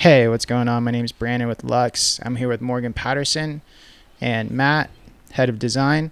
[0.00, 0.84] Hey, what's going on?
[0.84, 2.20] My name is Brandon with Luxx.
[2.24, 3.60] I'm here with Morgan Pattison
[4.18, 4.88] and Matt,
[5.32, 6.10] head of design.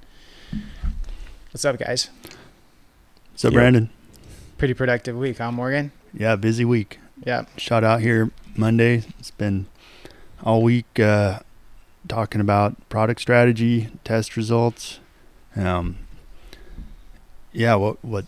[1.50, 2.10] What's up, guys?
[3.34, 3.88] So, Brandon,
[4.58, 5.92] Pretty productive week, huh, Morgan?
[6.12, 6.98] yeah, busy week.
[7.24, 7.46] Yeah.
[7.56, 9.04] Shot out here Monday.
[9.18, 9.64] It's been
[10.42, 11.38] all week uh,
[12.06, 15.00] talking about product strategy, test results.
[15.56, 15.96] Um,
[17.54, 18.26] yeah, what what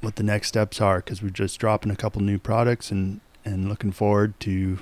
[0.00, 3.68] what the next steps are because we're just dropping a couple new products and and
[3.68, 4.78] looking forward to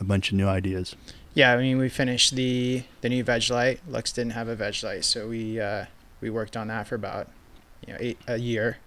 [0.00, 0.94] a bunch of new ideas.
[1.34, 3.80] Yeah, I mean, we finished the the new veg light.
[3.90, 5.86] Luxx didn't have a veg light, so we uh,
[6.20, 7.28] we worked on that for about
[7.86, 8.78] you know eight a year,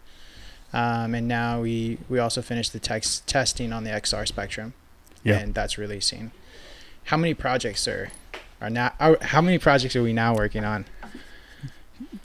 [0.74, 4.74] um, and now we we also finished the text testing on the XR Spectrum,
[5.24, 5.38] Yeah.
[5.40, 6.32] and that's releasing.
[7.06, 8.10] How many projects are
[8.62, 8.94] are now?
[9.00, 10.86] Are, how many projects are we now working on?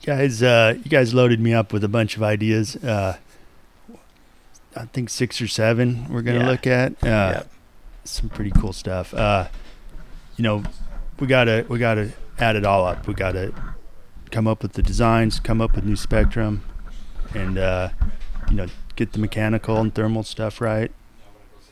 [0.07, 2.77] Guys, uh, you guys loaded me up with a bunch of ideas.
[2.77, 3.17] Uh,
[4.77, 6.49] I think six or seven we're gonna Yeah.
[6.49, 6.93] look at.
[7.05, 7.51] Uh, Yep.
[8.05, 9.15] Some pretty cool stuff.
[9.15, 9.49] Uh,
[10.37, 10.63] you know,
[11.19, 13.07] we gotta we gotta add it all up.
[13.07, 13.53] We gotta
[14.31, 16.63] come up with the designs, come up with new spectrum,
[17.35, 17.91] and uh,
[18.51, 20.93] you know get the mechanical and thermal stuff right,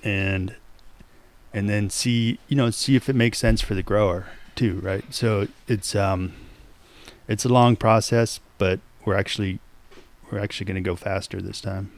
[0.02, 0.54] and
[1.52, 5.04] and then see you know see if it makes sense for the grower too, right?
[5.12, 6.32] So it's um
[7.28, 9.60] it's a long process, but we're actually
[10.30, 11.92] we're actually going to go faster this time.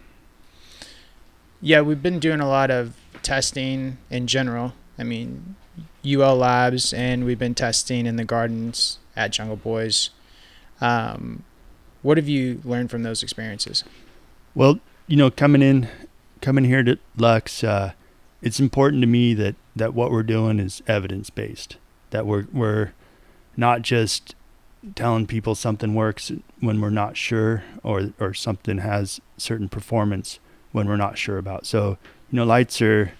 [1.60, 4.74] Yeah, we've been doing a lot of testing in general.
[4.98, 5.56] I mean,
[6.06, 10.10] UL Labs, and we've been testing in the gardens at Jungle Boys.
[10.80, 11.42] Um,
[12.02, 13.82] what have you learned from those experiences?
[14.54, 15.88] Well, you know, coming in,
[16.40, 17.92] coming here to Luxx, uh,
[18.42, 21.76] it's important to me that that what we're doing is evidence based.
[22.10, 22.92] That we're we're
[23.56, 24.34] not just
[24.94, 26.30] telling people something works
[26.60, 30.38] when we're not sure, or or something has certain performance
[30.72, 31.66] when we're not sure about.
[31.66, 31.98] So,
[32.30, 33.12] you know, lights are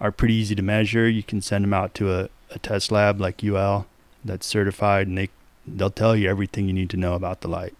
[0.00, 1.08] are pretty easy to measure.
[1.08, 3.86] You can send them out to a, a test lab like UL
[4.24, 5.28] that's certified, and they
[5.66, 7.74] they'll tell you everything you need to know about the light.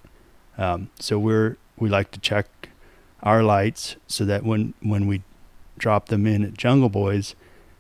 [0.57, 2.47] Um, so we're we like to check
[3.23, 5.23] our lights so that when when we
[5.79, 7.35] drop them in at Jungle Boys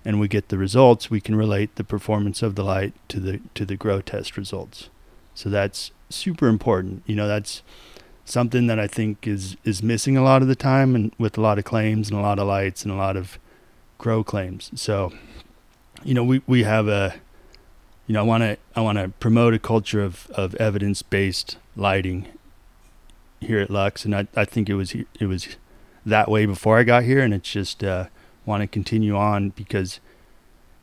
[0.04, 3.40] and we get the results, we can relate the performance of the light to the
[3.54, 4.90] to the grow test results.
[5.34, 7.02] So that's super important.
[7.06, 7.62] You know, that's
[8.32, 11.40] something that I think is is missing a lot of the time and with a
[11.40, 13.38] lot of claims and a lot of lights and a lot of
[13.98, 14.70] grow claims.
[14.74, 15.12] So,
[16.02, 17.14] you know, we we have a
[18.06, 22.26] you know, I want to I want to promote a culture of of evidence-based lighting
[23.40, 25.56] here at Luxx, and I, I think it was it was
[26.06, 28.06] that way before I got here, and it's just uh,
[28.46, 30.00] want to continue on because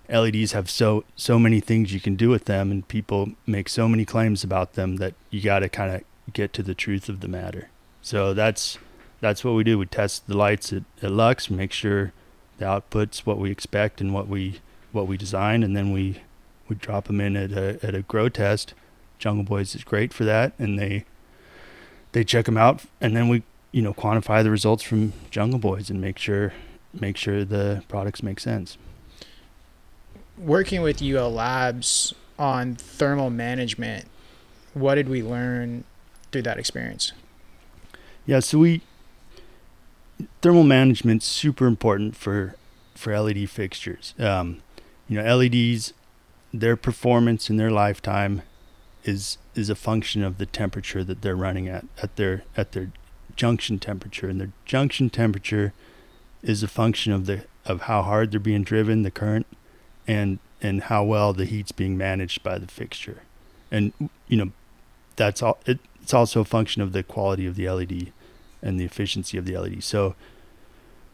[0.07, 3.89] LEDs have so so many things you can do with them, and people make so
[3.89, 7.19] many claims about them that you got to kind of get to the truth of
[7.19, 7.69] the matter.
[8.01, 8.77] So that's
[9.21, 9.77] that's what we do.
[9.77, 12.13] We test the lights at, at Luxx, make sure
[12.57, 14.59] the output's what we expect and what we
[14.91, 16.21] what we design, and then we
[16.67, 18.73] we drop them in at a at a grow test.
[19.17, 21.05] Jungle Boys is great for that, and they
[22.11, 25.89] they check them out, and then we you know quantify the results from Jungle Boys
[25.89, 26.53] and make sure
[26.93, 28.77] make sure the products make sense.
[30.37, 34.05] Working with UL Labs on thermal management,
[34.73, 35.83] what did we learn
[36.31, 37.13] through that experience?
[38.25, 38.81] Yeah, so we
[40.41, 42.55] thermal management's super important for
[42.95, 44.13] for LED fixtures.
[44.19, 44.61] Um,
[45.07, 45.93] you know, LEDs,
[46.53, 48.41] their performance in their lifetime
[49.03, 52.91] is is a function of the temperature that they're running at at their at their
[53.35, 55.73] junction temperature, and their junction temperature
[56.43, 59.47] is a function of the of how hard they're being driven, the current,
[60.07, 63.21] and and how well the heat's being managed by the fixture,
[63.71, 63.93] and
[64.27, 64.51] you know,
[65.15, 65.57] that's all.
[65.65, 68.11] It, it's also a function of the quality of the LED
[68.63, 69.83] and the efficiency of the LED.
[69.83, 70.15] So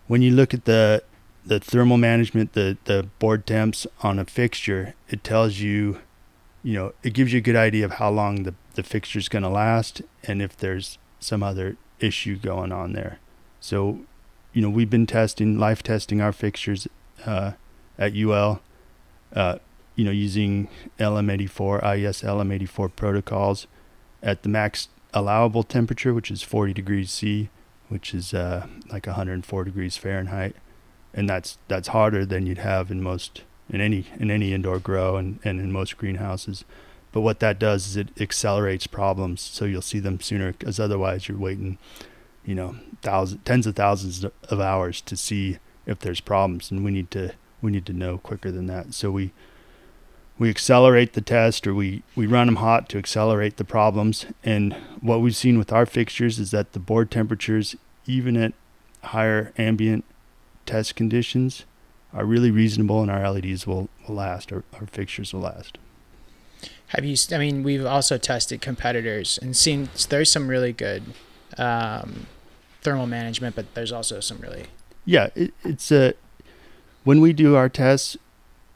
[0.07, 1.03] when you look at the
[1.45, 5.99] the thermal management, the the board temps on a fixture, it tells you,
[6.63, 9.43] you know, it gives you a good idea of how long the the fixture's going
[9.43, 13.19] to last and if there's some other issue going on there.
[13.59, 13.99] So,
[14.53, 16.87] you know, we've been testing, life testing our fixtures
[17.25, 17.51] uh,
[17.99, 18.61] at UL,
[19.35, 19.57] uh,
[19.97, 20.69] you know, using
[20.99, 23.67] LM84, IES LM84 protocols
[24.25, 27.49] at the max allowable temperature, which is 40 degrees C,
[27.87, 30.55] which is uh, like 104 degrees Fahrenheit,
[31.13, 35.15] and that's that's harder than you'd have in most in any in any indoor grow
[35.15, 36.65] and, and in most greenhouses.
[37.11, 40.51] But what that does is it accelerates problems, so you'll see them sooner.
[40.51, 41.77] Because otherwise, you're waiting,
[42.43, 46.91] you know, thousands, tens of thousands of hours to see if there's problems, and we
[46.91, 48.93] need to we need to know quicker than that.
[48.93, 49.31] So we
[50.37, 54.25] we accelerate the test or we, we run them hot to accelerate the problems.
[54.43, 58.53] And what we've seen with our fixtures is that the board temperatures, even at
[59.03, 60.03] higher ambient
[60.65, 61.65] test conditions,
[62.13, 64.51] are really reasonable, and our LEDs will, will last.
[64.51, 65.77] Our, our fixtures will last.
[66.87, 67.15] Have you?
[67.31, 71.03] I mean, we've also tested competitors and seen there's some really good
[71.57, 72.27] um,
[72.81, 74.67] thermal management, but there's also some really
[75.03, 75.29] yeah.
[75.35, 76.13] It, it's a
[77.03, 78.17] when we do our tests,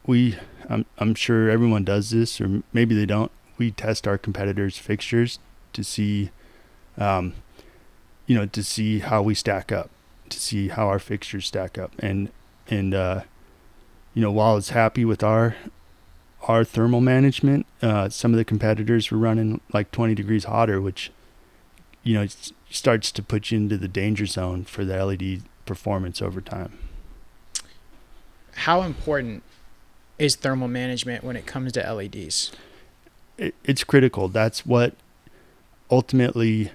[0.09, 0.35] we
[0.67, 3.31] I'm I'm sure everyone does this, or maybe they don't.
[3.57, 5.39] We test our competitors' fixtures
[5.73, 6.31] to see,
[6.97, 7.33] um,
[8.25, 9.89] you know, to see how we stack up,
[10.29, 12.29] to see how our fixtures stack up, and
[12.67, 13.21] and uh,
[14.13, 15.55] you know, while it's happy with our
[16.47, 21.11] our thermal management, uh, some of the competitors were running like 20 degrees hotter, which
[22.01, 22.27] you know
[22.71, 26.79] starts to put you into the danger zone for the LED performance over time.
[28.53, 29.43] How important
[30.19, 32.51] is thermal management when it comes to LEDs?
[33.37, 34.27] It's critical.
[34.27, 34.93] That's what
[35.89, 36.71] ultimately,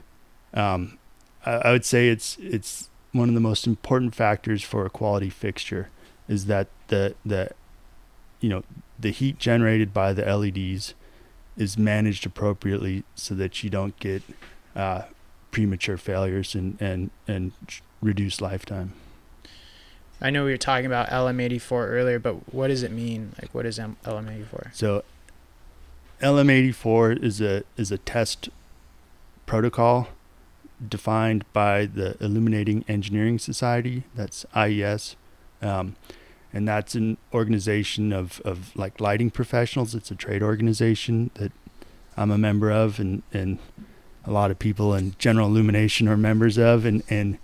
[0.55, 0.99] um,
[1.45, 5.91] I, would say it's it's one of the most important factors for a quality fixture
[6.27, 7.51] is that the the
[8.41, 8.65] you know
[8.99, 10.95] the heat generated by the LEDs
[11.57, 14.23] is managed appropriately so that you don't get
[14.75, 15.03] uh,
[15.51, 17.53] premature failures and and and
[18.01, 18.95] reduce lifetime.
[20.25, 23.35] I know we were talking about LM84 earlier, but what does it mean?
[23.43, 24.75] Like, what is LM84?
[24.75, 25.05] So,
[26.23, 28.49] LM84 is a is a test
[29.45, 30.09] protocol
[30.89, 34.05] defined by the Illuminating Engineering Society.
[34.15, 35.17] That's IES.
[35.61, 35.97] Um,
[36.55, 39.95] and that's an organization of, of like lighting professionals.
[39.95, 41.53] It's a trade organization that
[42.17, 43.59] I'm a member of, and, and
[44.25, 47.37] a lot of people in general illumination are members of, and, and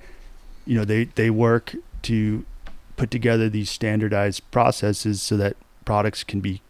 [0.65, 2.47] you know they, they work to
[3.01, 5.57] put together these standardized processes so that
[5.87, 6.61] products can be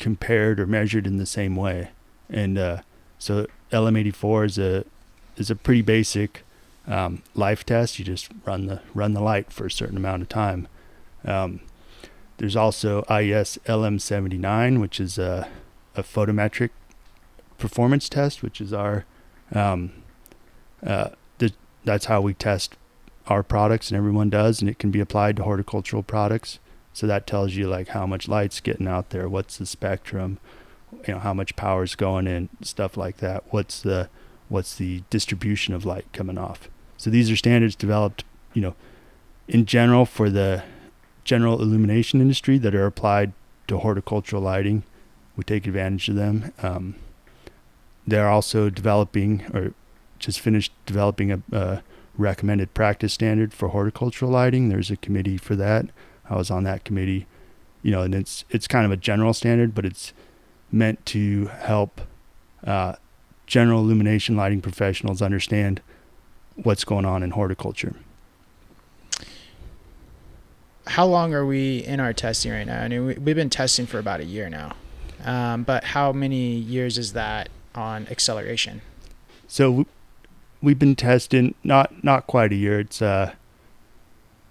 [0.00, 1.90] compared or measured in the same way.
[2.28, 2.78] And uh,
[3.20, 4.84] so LM84 is a
[5.36, 6.42] is a pretty basic
[6.88, 8.00] um, life test.
[8.00, 10.66] You just run the run the light for a certain amount of time.
[11.24, 11.60] Um,
[12.38, 15.48] there's also IES LM79, which is a,
[15.94, 16.70] a photometric
[17.58, 19.04] performance test, which is our
[19.54, 19.92] um,
[20.84, 22.74] uh, th- that's how we test
[23.30, 26.58] our products, and everyone does, and it can be applied to horticultural products.
[26.92, 30.38] So that tells you like how much light's getting out there, what's the spectrum,
[31.06, 33.44] you know, how much power's going in, stuff like that.
[33.50, 34.08] What's the
[34.48, 36.68] what's the distribution of light coming off?
[36.96, 38.74] So these are standards developed, you know,
[39.46, 40.64] in general for the
[41.22, 43.32] general illumination industry that are applied
[43.68, 44.82] to horticultural lighting.
[45.36, 46.52] We take advantage of them.
[46.60, 46.96] Um,
[48.06, 49.72] they're also developing or
[50.18, 51.82] just finished developing a, a,
[52.16, 54.68] recommended practice standard for horticultural lighting.
[54.68, 55.86] There's a committee for that.
[56.28, 57.26] I was on that committee,
[57.82, 60.12] you know, and it's it's kind of a general standard, but it's
[60.70, 62.00] meant to help
[62.64, 62.94] uh,
[63.46, 65.80] general illumination lighting professionals understand
[66.54, 67.94] what's going on in horticulture
[70.90, 72.82] how long are we in our testing right now?
[72.82, 74.74] I mean, we, have been testing for about a year now,
[75.24, 78.80] um, but how many years is that on acceleration?
[79.46, 79.86] So
[80.62, 82.80] we've been testing not not quite a year.
[82.80, 83.32] It's uh,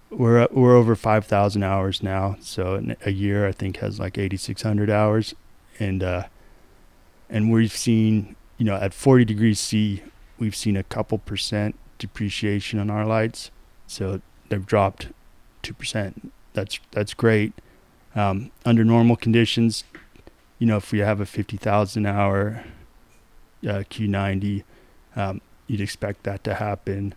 [0.09, 2.37] we're we're over five thousand hours now.
[2.41, 5.35] So a year I think has like eighty six hundred hours,
[5.79, 6.23] and uh,
[7.29, 10.03] and we've seen you know at forty degrees C
[10.37, 13.51] we've seen a couple percent depreciation on our lights.
[13.87, 15.09] So they've dropped
[15.61, 16.31] two percent.
[16.53, 17.53] That's that's great.
[18.15, 19.83] Um, under normal conditions,
[20.57, 22.63] you know, if we have a fifty thousand hour
[23.63, 24.63] uh, Q90,
[25.15, 27.13] um, you'd expect that to happen.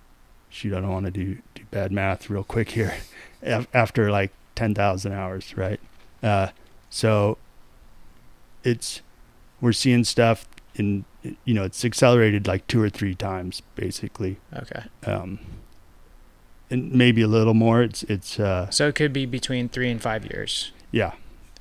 [0.51, 2.95] Shoot, I don't want to do do bad math real quick here.
[3.75, 5.81] After like ten thousand hours, right?
[6.23, 6.49] Uh,
[6.91, 7.39] so
[8.63, 9.01] it's
[9.61, 11.05] we're seeing stuff in
[11.45, 14.37] you know it's accelerated like two or three times basically.
[14.55, 14.85] Okay.
[15.05, 15.39] Um,
[16.71, 17.83] and maybe a little more.
[17.83, 20.73] It's it's uh, so it could be between three and five years.
[20.91, 21.13] Yeah.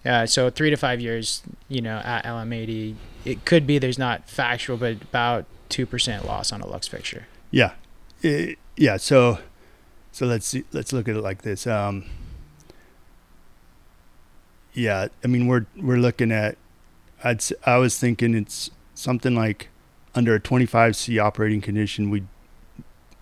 [0.03, 0.25] Yeah.
[0.25, 4.77] So three to five years, you know, at LM80, it could be there's not factual,
[4.77, 7.27] but about two percent loss on a Luxx fixture.
[7.49, 7.73] Yeah.
[8.21, 8.97] It, yeah.
[8.97, 9.39] So
[10.11, 11.65] so let's see, let's look at it like this.
[11.65, 12.05] Um,
[14.73, 16.57] yeah, I mean we're we're looking at.
[17.23, 19.69] I'd I was thinking it's something like
[20.13, 22.23] under a 25C operating condition, we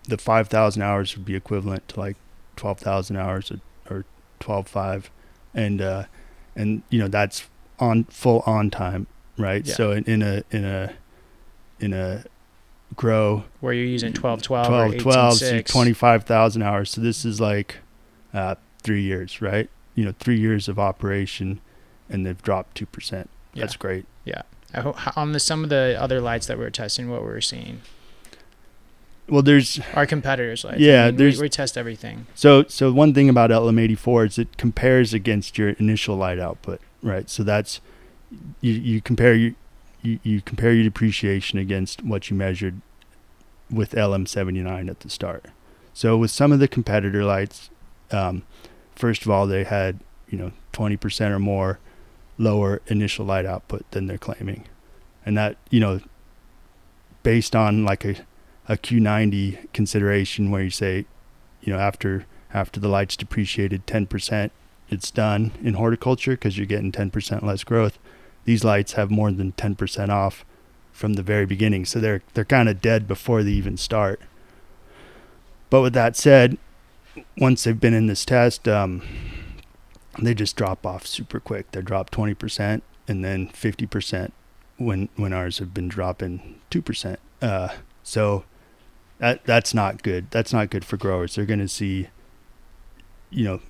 [0.08, 2.16] the 5,000 hours would be equivalent to like
[2.56, 4.04] 12,000 hours or, or
[4.40, 5.04] 12.5.
[5.54, 6.04] And, uh,
[6.56, 7.46] and, you know, that's
[7.78, 9.06] on full on time,
[9.38, 9.64] right?
[9.64, 9.74] Yeah.
[9.74, 10.92] So in, in a, in a,
[11.78, 12.24] in a
[12.96, 16.90] grow where you're using 12, 12, 12, 12 so 25,000 hours.
[16.90, 17.76] So this is like,
[18.34, 19.68] uh, three years, right?
[19.94, 21.60] You know, three years of operation
[22.08, 23.10] and they've dropped 2%.
[23.10, 23.66] That's yeah.
[23.78, 24.06] great.
[24.24, 24.42] Yeah.
[25.16, 27.80] on the, some of the other lights that we were testing, what we were seeing
[29.30, 30.80] well, there's Our competitors' lights.
[30.80, 32.26] Yeah, I mean, there's- we, we test everything.
[32.34, 37.30] So so one thing about LM84 is it compares against your initial light output, right?
[37.30, 37.80] So that's
[38.60, 39.52] you you compare your
[40.02, 42.80] you, you compare your depreciation against what you measured
[43.70, 45.46] with LM79 at the start.
[45.92, 47.70] So with some of the competitor lights,
[48.10, 48.42] um,
[48.94, 51.78] first of all, they had you know 20% or more
[52.38, 54.64] lower initial light output than they're claiming,
[55.26, 56.00] and that you know
[57.22, 58.16] based on like a
[58.68, 61.04] a Q90 consideration where you say
[61.60, 64.50] you know after after the light's depreciated 10%
[64.88, 67.98] it's done in horticulture because you're getting 10% less growth
[68.50, 70.44] these lights have more than 10% off
[70.92, 74.20] from the very beginning so they're they're kind of dead before they even start
[75.70, 76.58] but with that said
[77.38, 79.02] once they've been in this test um,
[80.18, 84.32] they just drop off super quick they drop 20% and then 50%
[84.76, 87.68] when when ours have been dropping 2% uh,
[88.02, 88.44] so
[89.20, 90.30] that that's not good.
[90.30, 91.34] That's not good for growers.
[91.34, 92.08] They're going to see,
[93.28, 93.60] you know,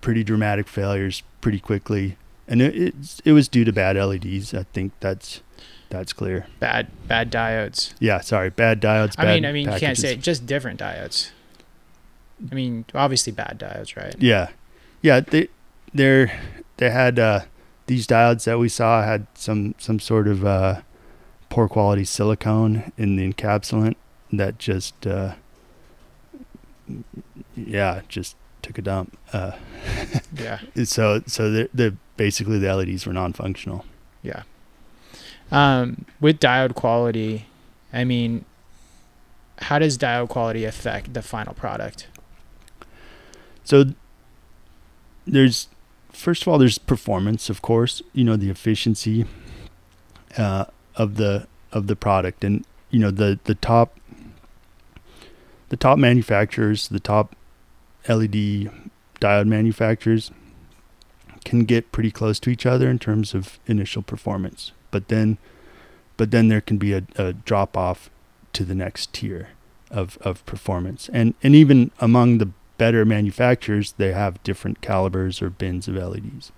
[0.00, 2.16] pretty dramatic failures pretty quickly,
[2.50, 4.52] and it it's, it was due to bad LEDs.
[4.52, 5.40] I think that's
[5.88, 6.46] that's clear.
[6.58, 7.94] Bad bad diodes.
[7.98, 9.14] Yeah, sorry, bad diodes.
[9.16, 10.02] I bad mean, I mean, you can't packages.
[10.02, 11.30] say just different diodes.
[12.50, 14.14] I mean, obviously bad diodes, right?
[14.18, 14.48] Yeah,
[15.00, 15.20] yeah.
[15.20, 15.48] They
[15.94, 16.30] they're
[16.78, 17.40] they had uh,
[17.86, 20.80] these diodes that we saw had some some sort of uh,
[21.48, 23.94] poor quality silicone in the encapsulant
[24.32, 25.34] that just uh,
[27.56, 29.16] yeah just took a dump.
[29.32, 29.52] Uh,
[30.36, 33.82] Yeah, so so the the basically the LEDs were non-functional.
[34.22, 34.42] yeah.
[35.50, 37.46] Um, with diode quality,
[37.94, 38.44] I mean,
[39.56, 42.08] how does diode quality affect the final product?
[43.64, 43.84] So
[45.26, 45.68] there's
[46.12, 48.02] first of all there's performance, of course.
[48.12, 49.24] You know the efficiency
[50.36, 53.98] uh, of the of the product, and you know the the top
[55.70, 57.34] the top manufacturers, the top
[58.06, 58.70] LED
[59.22, 60.30] diode manufacturers
[61.44, 65.38] can get pretty close to each other in terms of initial performance, but then
[66.16, 68.10] but then there can be a, a drop off
[68.52, 69.48] to the next tier
[69.90, 75.50] of, of performance, and and even among the better manufacturers, they have different calibers or
[75.50, 76.50] bins of LEDs.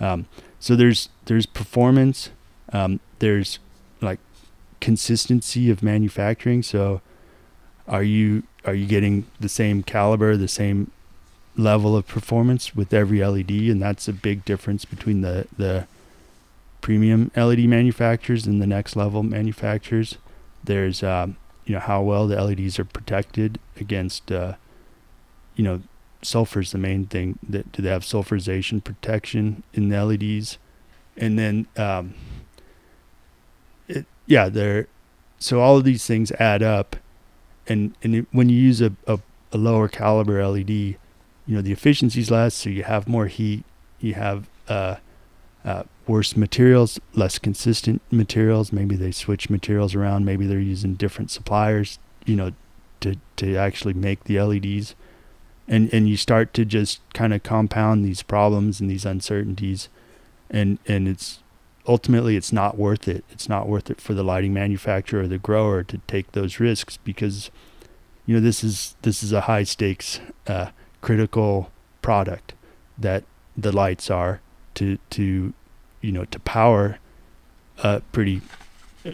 [0.00, 0.26] Um,
[0.58, 2.30] so there's there's performance,
[2.72, 3.58] um, there's
[4.00, 4.18] like
[4.80, 6.62] consistency of manufacturing.
[6.62, 7.00] So
[7.86, 10.90] are you are you getting the same caliber, the same
[11.58, 13.50] level of performance with every LED?
[13.50, 15.86] And that's a big difference between the the
[16.80, 20.16] premium LED manufacturers and the next level manufacturers.
[20.64, 21.36] There's um,
[21.66, 24.54] you know how well the LEDs are protected against uh,
[25.56, 25.82] you know
[26.22, 27.38] sulfur's the main thing.
[27.46, 30.58] That do they have sulfurization protection in the LEDs?
[31.16, 32.14] And then um,
[33.88, 34.86] it yeah they're
[35.38, 36.96] so all of these things add up,
[37.66, 39.18] and and it, when you use a, a
[39.52, 40.96] a lower caliber LED,
[41.48, 43.64] you know the efficiency's less, so you have more heat,
[43.98, 44.96] you have uh,
[45.64, 48.72] uh, worse materials, less consistent materials.
[48.72, 50.24] Maybe they switch materials around.
[50.24, 52.52] Maybe they're using different suppliers, you know,
[53.00, 54.94] to to actually make the LEDs,
[55.66, 59.88] and and you start to just kind of compound these problems and these uncertainties,
[60.50, 61.40] and and it's
[61.88, 63.24] ultimately it's not worth it.
[63.30, 66.98] It's not worth it for the lighting manufacturer or the grower to take those risks
[66.98, 67.50] because,
[68.26, 70.68] you know, this is this is a high stakes, uh,
[71.00, 71.70] critical
[72.02, 72.54] product
[72.96, 73.24] that
[73.56, 74.40] the lights are
[74.74, 75.52] to to
[76.00, 76.98] you know to power
[77.82, 78.40] a pretty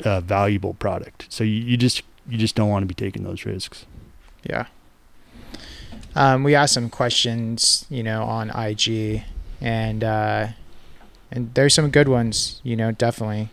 [0.05, 1.27] uh, valuable product.
[1.29, 3.87] So you, you just you just don't want to be taking those risks.
[4.43, 4.67] Yeah.
[6.17, 9.25] Um, we asked some questions, you know, on IG,
[9.61, 10.49] and uh,
[11.31, 13.51] and there's some good ones, you know, definitely.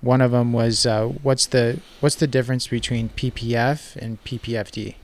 [0.00, 4.96] One of them was, uh, what's the what's the difference between PPF and PPFD?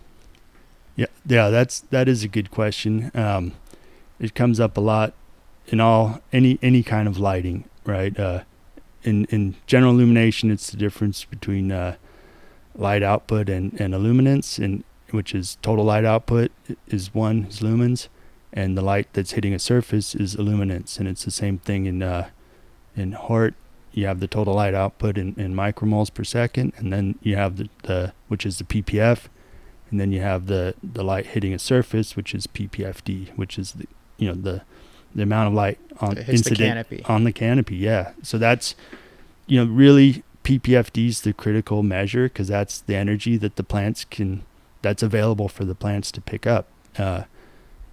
[0.96, 3.10] Yeah, yeah, that's that is a good question.
[3.14, 3.52] Um,
[4.18, 5.12] it comes up a lot
[5.66, 8.18] in all any any kind of lighting, right?
[8.18, 8.42] Uh,
[9.02, 11.96] in in general illumination, it's the difference between uh,
[12.74, 16.50] light output and and illuminance, and which is total light output
[16.88, 18.08] is one is lumens,
[18.52, 22.02] and the light that's hitting a surface is illuminance, and it's the same thing in
[22.02, 22.30] uh,
[22.96, 23.54] in Hort.
[23.92, 27.56] You have the total light output in, in micromoles per second, and then you have
[27.56, 29.28] the, the which is the PPF,
[29.90, 33.72] and then you have the the light hitting a surface, which is PPFD, which is
[33.72, 33.86] the
[34.18, 34.62] you know the
[35.14, 37.02] the amount of light on the incident canopy.
[37.06, 37.76] on the canopy.
[37.76, 38.74] Yeah, so that's
[39.46, 44.04] you know really PPFD is the critical measure because that's the energy that the plants
[44.04, 44.44] can
[44.82, 46.66] that's available for the plants to pick up.
[46.98, 47.22] Uh,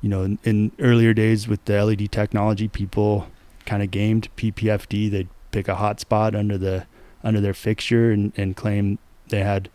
[0.02, 3.28] you know, in, in earlier days with the LED technology, people
[3.66, 5.10] kind of gamed PPFD.
[5.10, 6.86] They'd pick a hot spot under the
[7.24, 9.70] under their fixture and, and claim they had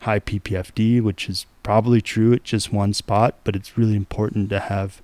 [0.00, 4.60] high PPFD, which is probably true at just one spot, but it's really important to
[4.60, 5.02] have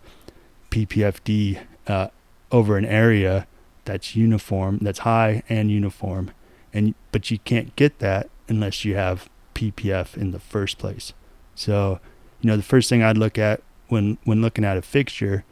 [0.70, 2.08] PPFD uh,
[2.50, 3.46] over an area
[3.84, 6.30] that's uniform, that's high and uniform,
[6.72, 11.12] and but you can't get that unless you have PPF in the first place.
[11.54, 12.00] So,
[12.40, 15.44] you know, the first thing I'd look at when when looking at a fixture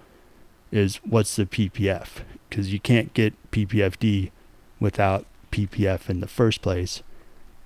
[0.71, 4.31] is what's the PPF because you can't get PPFD
[4.79, 7.03] without PPF in the first place.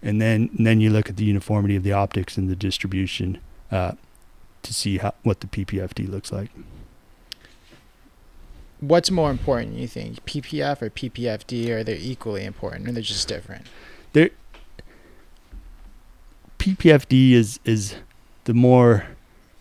[0.05, 3.39] And then and then you look at the uniformity of the optics and the distribution
[3.73, 3.93] uh,
[4.63, 6.51] to see how what the PPFD looks like.
[8.81, 11.71] What's more important, you think, PPF or PPFD?
[11.71, 13.67] Are they equally important, or they're just different?
[14.13, 14.31] They're
[16.59, 17.97] PPFD is is
[18.45, 19.07] the more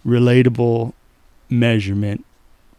[0.06, 0.92] relatable
[1.50, 2.26] measurement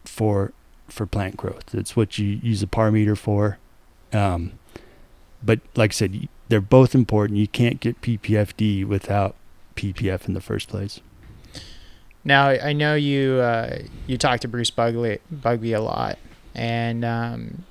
[0.05, 0.53] for
[0.87, 1.75] for plant growth.
[1.75, 3.59] It's what you use a par meter for.
[4.13, 4.53] Um,
[5.43, 7.37] but like I said, they're both important.
[7.37, 9.35] You can't get PPFD without
[9.75, 11.01] PPF in the first place.
[12.23, 16.17] Now I know you uh, you talked to Bruce Bugbee, Bugbee a lot,
[16.55, 17.65] and um,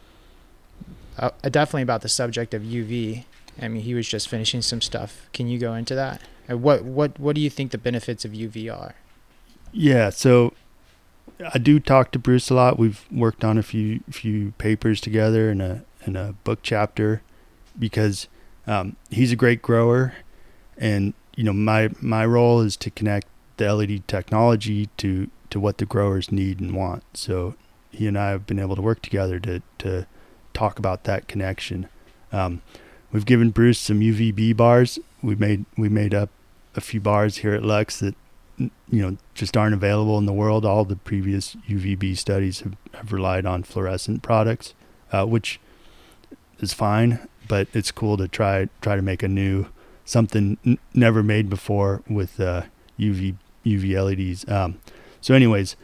[1.17, 3.23] uh, definitely about the subject of UV.
[3.61, 5.29] I mean, he was just finishing some stuff.
[5.31, 6.21] Can you go into that?
[6.49, 8.95] What what what do you think the benefits of UV are?
[9.71, 10.53] Yeah, so
[11.53, 12.77] I do talk to Bruce a lot.
[12.77, 17.21] We've worked on a few few papers together and a and a book chapter
[17.79, 18.27] because
[18.67, 20.13] um, he's a great grower,
[20.77, 23.27] and you know my my role is to connect
[23.57, 27.03] the LED technology to to what the growers need and want.
[27.13, 27.55] So
[27.91, 30.07] he and I have been able to work together to to
[30.53, 31.87] talk about that connection.
[32.31, 32.61] Um,
[33.11, 34.99] we've given Bruce some UVB bars.
[35.21, 36.29] We made we made up
[36.75, 38.15] a few bars here at Luxx that
[38.57, 40.65] you know just aren't available in the world.
[40.65, 44.73] All the previous UVB studies have, have relied on fluorescent products,
[45.11, 45.59] uh, which
[46.59, 49.67] is fine, but it's cool to try try to make a new
[50.05, 52.63] something n- never made before with uh,
[52.99, 53.35] UV
[53.65, 54.47] UV LEDs.
[54.49, 54.79] Um,
[55.21, 55.75] so, anyways,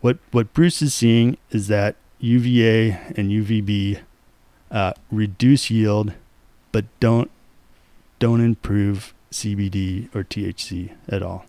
[0.00, 4.00] what what Bruce is seeing is that UVA and UVB
[4.70, 6.12] uh, reduce yield,
[6.70, 7.30] but don't
[8.18, 11.46] don't improve CBD or THC at all.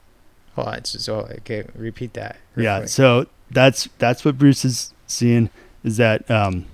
[0.55, 2.37] Hold on, so okay, repeat that.
[2.55, 2.89] Yeah, quick.
[2.89, 5.49] so that's that's what Bruce is seeing
[5.83, 6.65] is that um,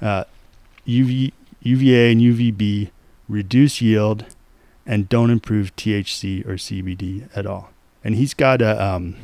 [0.00, 0.24] uh,
[0.86, 2.90] UV UVA and UVB
[3.28, 4.26] reduce yield
[4.86, 7.70] and don't improve THC or CBD at all.
[8.04, 9.16] And he's got a um,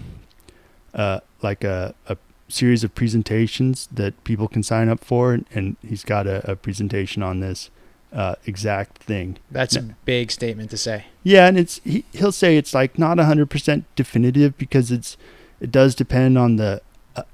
[0.95, 2.17] uh, like a, a
[2.49, 7.23] series of presentations that people can sign up for, and he's got a, a presentation
[7.23, 7.71] on this
[8.13, 9.39] uh, exact thing.
[9.51, 11.07] That's a big statement to say.
[11.23, 15.17] Yeah, and it's he, he'll say it's like not hundred percent definitive because it's
[15.61, 16.81] it does depend on the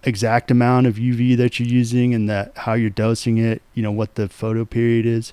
[0.05, 3.63] exact amount of UV that you're using and that how you're dosing it.
[3.75, 5.33] You know what the photo period is,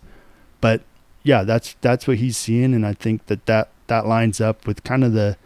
[0.59, 0.81] but
[1.23, 4.83] yeah, that's that's what he's seeing, and I think that that that lines up with
[4.83, 5.37] kind of the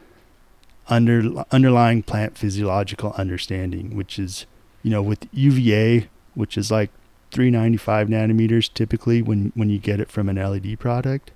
[0.88, 4.46] under underlying plant physiological understanding, which is
[4.84, 6.92] you know with UVA, which is like
[7.32, 11.32] 395 nanometers typically when when you get it from an LED product.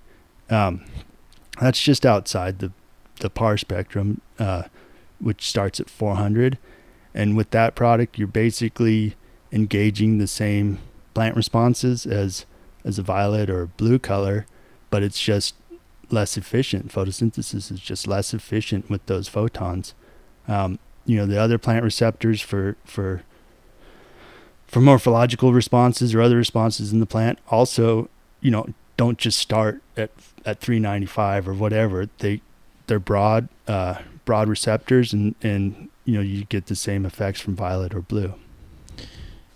[0.50, 0.86] Um,
[1.60, 2.72] that's just outside the
[3.20, 4.64] the PAR spectrum, uh,
[5.20, 6.58] which starts at 400.
[7.14, 9.16] And with that product, you're basically
[9.52, 10.80] engaging the same
[11.14, 12.46] plant responses as
[12.86, 14.46] as a violet or blue color,
[14.90, 15.56] but it's just
[16.10, 16.92] less efficient.
[16.92, 19.94] Photosynthesis is just less efficient with those photons.
[20.48, 23.24] Um, you know, the other plant receptors for for
[24.68, 28.08] for morphological responses or other responses in the plant also,
[28.40, 28.68] you know,
[28.98, 30.12] don't just start at
[30.46, 32.08] at 395 or whatever.
[32.20, 32.42] They
[32.88, 37.56] they're broad uh, broad receptors and and you know you get the same effects from
[37.56, 38.34] violet or blue.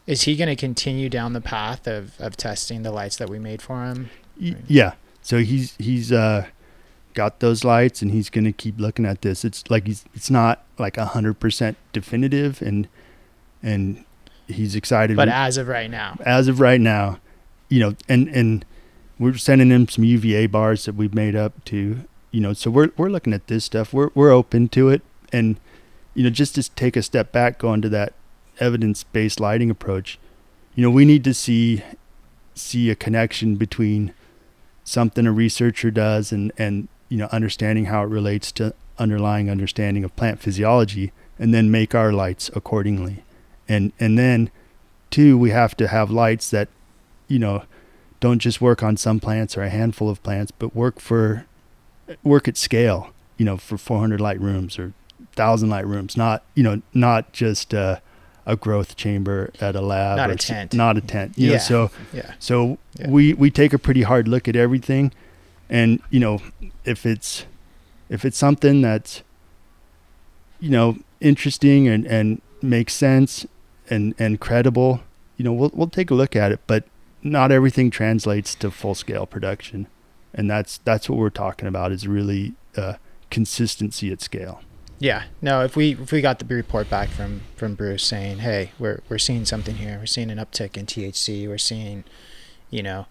[0.06, 3.39] Is he going to continue down the path of, of testing the lights that we
[3.39, 4.12] made for him?
[4.38, 4.94] Yeah.
[5.24, 6.46] So he's he's uh,
[7.16, 9.44] got those lights and he's going to keep looking at this.
[9.44, 12.88] It's like he's it's not like a hundred percent definitive and
[13.63, 14.06] and
[14.48, 15.18] he's excited.
[15.18, 17.20] But as of right now, as of right now,
[17.70, 18.63] you know, and and
[19.18, 22.92] we're sending him some UVA bars that we've made up to, you know, so we're
[22.96, 23.92] we're looking at this stuff.
[23.92, 25.58] We're we're open to it, and
[26.13, 28.13] you know, just to take a step back, going to that
[28.60, 30.19] evidence-based lighting approach,
[30.76, 31.84] you know, we need to see
[32.56, 34.13] see a connection between
[34.84, 40.04] something a researcher does and and you know understanding how it relates to underlying understanding
[40.04, 43.23] of plant physiology and then make our lights accordingly.
[43.67, 44.52] And and then
[45.10, 46.69] two we have to have lights that
[47.28, 47.63] you know
[48.19, 51.45] don't just work on some plants or a handful of plants but work for
[52.23, 54.93] work at scale you know for 400 light rooms or
[55.36, 58.00] 1000 light rooms not you know not just uh,
[58.46, 61.54] a growth chamber at a lab not a tent not a tent you yeah.
[61.54, 63.10] know so yeah so yeah.
[63.10, 65.12] we we take a pretty hard look at everything
[65.69, 66.39] and you know
[66.86, 67.46] if it's
[68.10, 69.24] if it's something that's
[70.60, 73.46] you know interesting and and makes sense
[73.89, 75.02] and and credible,
[75.38, 76.86] you know, we'll we'll take a look at it, but
[77.22, 79.88] not everything translates to full scale production.
[80.34, 82.96] And that's that's what we're talking about is really uh,
[83.30, 84.62] consistency at scale.
[85.04, 85.24] Yeah.
[85.42, 89.02] No, if we if we got the report back from from Bruce saying, "Hey, we're
[89.10, 89.98] we're seeing something here.
[90.00, 91.46] We're seeing an uptick in THC.
[91.46, 92.06] We're seeing,
[92.70, 93.08] you know,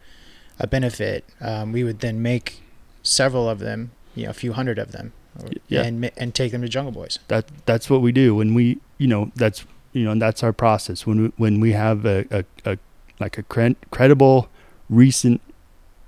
[0.58, 2.62] a benefit," um, we would then make
[3.02, 5.12] several of them, you know, a few hundred of them,
[5.68, 5.82] Yeah.
[5.82, 7.18] and and take them to Jungle Boys.
[7.28, 10.54] That that's what we do when we you know that's you know and that's our
[10.54, 12.78] process when we, when we have a, a, a
[13.20, 14.48] like a cred- credible
[14.88, 15.42] recent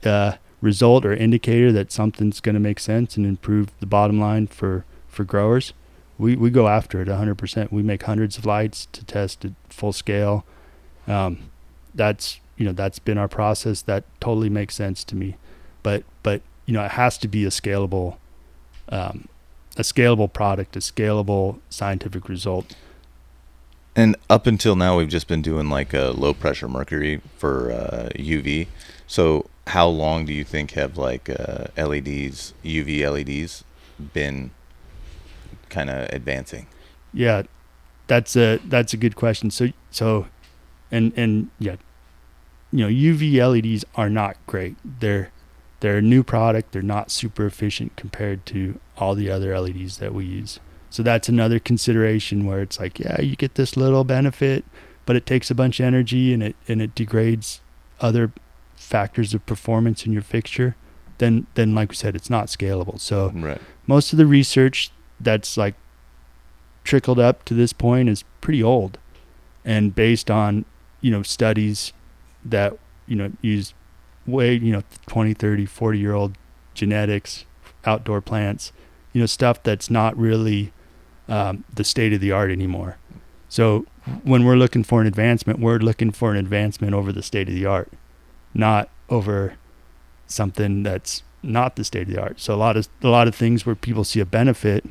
[0.03, 4.47] uh, result or indicator that something's going to make sense and improve the bottom line
[4.47, 5.73] for for growers
[6.19, 9.93] we, we go after it 100% we make hundreds of lights to test at full
[9.93, 10.45] scale.
[11.07, 11.51] Um,
[11.95, 13.83] that's you know that's been our process.
[13.83, 15.37] That totally makes sense to me.
[15.83, 18.17] But but you know it has to be a scalable
[18.89, 19.29] um,
[19.77, 22.77] a scalable product a scalable scientific result.
[23.97, 28.09] And up until now, we've just been doing like a low pressure mercury for uh,
[28.17, 28.67] UV.
[29.07, 33.63] So, how long do you think have like uh, LEDs, UV LEDs,
[34.13, 34.51] been
[35.75, 36.67] kind of advancing?
[37.13, 37.43] Yeah,
[38.07, 39.51] that's a that's a good question.
[39.51, 40.27] So so,
[40.91, 41.77] and and yeah,
[42.73, 44.77] you know, UV LEDs are not great.
[45.01, 45.31] They're
[45.81, 46.73] they're a new product.
[46.73, 50.61] They're not super efficient compared to all the other LEDs that we use.
[50.91, 54.65] So that's another consideration where it's like, yeah, you get this little benefit,
[55.07, 57.61] but it takes a bunch of energy and it and it degrades
[58.01, 58.33] other
[58.77, 60.75] factors of performance in your fixture.
[61.19, 62.99] Then then like we said, it's not scalable.
[63.01, 63.61] So Right.
[63.87, 65.75] most of the research that's like
[66.83, 68.99] trickled up to this point is pretty old
[69.65, 70.65] and based on
[71.01, 71.93] you know studies
[72.45, 73.73] that you know use
[74.27, 76.37] way you know 20 30 40 year old
[76.75, 77.45] genetics
[77.85, 78.73] outdoor plants
[79.13, 80.73] you know stuff that's not really
[81.29, 82.99] um, the state of the art anymore
[83.49, 83.87] so
[84.23, 87.55] when we're looking for an advancement we're looking for an advancement over the state of
[87.55, 87.91] the art
[88.53, 89.55] not over
[90.27, 92.41] something that's not the state of the art.
[92.41, 94.85] So a lot of a lot of things where people see a benefit,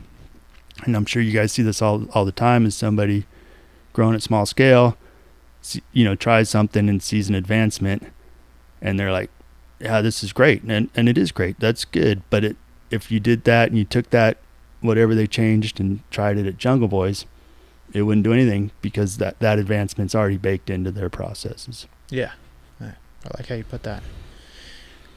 [0.86, 3.26] and I'm sure you guys see this all all the time, is somebody
[3.94, 4.98] growing at small scale,
[5.92, 8.12] you know, tries something and sees an advancement,
[8.82, 9.30] and they're like,
[9.80, 11.60] "Yeah, this is great," and and it is great.
[11.60, 12.22] That's good.
[12.30, 12.58] But it
[12.92, 14.38] if you did that and you took that
[14.82, 17.26] whatever they changed and tried it at Jungle Boys,
[17.94, 21.88] it wouldn't do anything because that that advancement's already baked into their processes.
[22.10, 22.34] Yeah.
[23.26, 24.04] I like how you put that.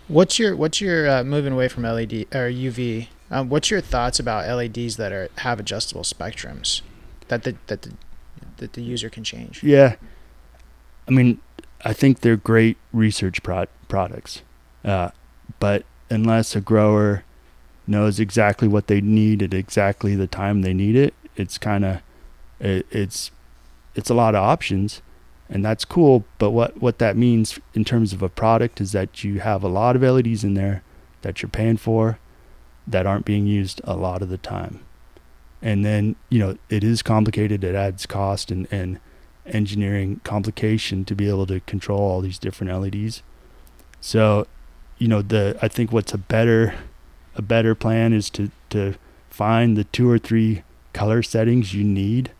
[0.09, 3.09] What's your what's your uh, moving away from LED or UV?
[3.31, 6.83] Um, what's your thoughts about LEDs that are have adjustable spectrums
[7.29, 7.93] that the that the
[8.59, 9.62] that the user can change?
[9.62, 9.97] Yeah,
[11.09, 11.41] I mean,
[11.85, 14.43] I think they're great research pro- products,
[14.85, 15.11] uh,
[15.59, 17.25] but unless a grower
[17.87, 22.01] knows exactly what they need at exactly the time they need it, it's kind of
[22.61, 23.33] it, it's
[23.97, 25.03] it's a lot of options,
[25.51, 26.25] and that's cool.
[26.39, 29.69] But what what that means in terms of a product is that you have a
[29.69, 30.85] lot of LEDs in there
[31.23, 32.21] that you're paying for
[32.87, 34.81] that aren't being used a lot of the time.
[35.62, 37.64] And then, you know, it is complicated.
[37.64, 39.01] It adds cost and, and
[39.46, 43.22] engineering complication to be able to control all these different LEDs.
[44.01, 44.46] So,
[44.99, 46.75] you know, the I think what's a better
[47.35, 48.94] a better plan is to to
[49.31, 52.31] find the two or three color settings you need,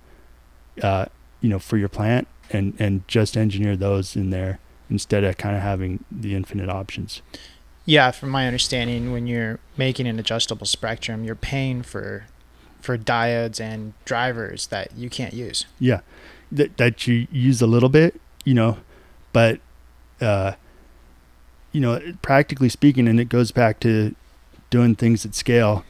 [0.83, 1.07] uh,
[1.41, 5.57] you know, for your plant and and just engineer those in there instead of kind
[5.57, 7.23] of having the infinite options.
[7.87, 12.27] Yeah, from my understanding, when you're making an adjustable spectrum, you're paying for
[12.81, 15.67] for diodes and drivers that you can't use.
[15.79, 16.01] Yeah,
[16.51, 18.79] that that you use a little bit, you know,
[19.33, 19.61] but
[20.21, 20.53] uh,
[21.73, 24.15] you know, practically speaking, and it goes back to
[24.71, 25.85] doing things at scale.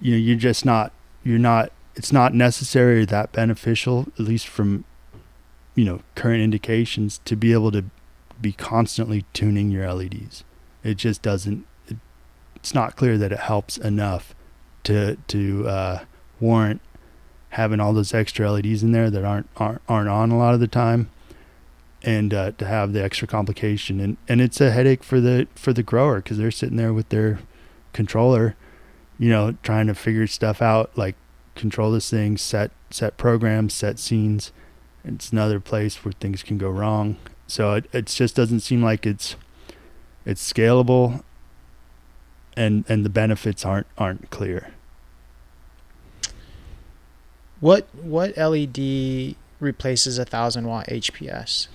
[0.00, 0.92] You know, you're just not
[1.24, 1.72] you're not.
[1.96, 4.84] It's not necessary that beneficial, at least from
[5.74, 7.84] you know current indications, to be able to
[8.40, 10.44] be constantly tuning your LEDs.
[10.84, 11.66] It just doesn't.
[11.88, 11.96] It,
[12.54, 14.34] it's not clear that it helps enough
[14.84, 16.04] to to uh,
[16.38, 16.80] warrant
[17.50, 20.60] having all those extra LEDs in there that aren't aren't, aren't on a lot of
[20.60, 21.08] the time,
[22.02, 25.72] and uh, to have the extra complication and and it's a headache for the for
[25.72, 27.40] the grower because they're sitting there with their
[27.92, 28.54] controller,
[29.18, 31.16] you know, trying to figure stuff out like
[31.54, 34.52] control this thing, set set programs, set scenes.
[35.04, 37.16] It's another place where things can go wrong.
[37.46, 39.36] So it it just doesn't seem like it's
[40.24, 41.22] it's scalable
[42.56, 44.72] and and the benefits aren't aren't clear.
[47.60, 51.68] What what LED replaces a thousand watt HPS?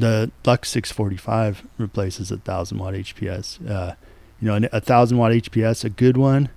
[0.00, 3.68] the Luxx 645 replaces a thousand watt HPS.
[3.68, 3.94] Uh,
[4.40, 6.48] you know, a thousand watt HPS, a good one,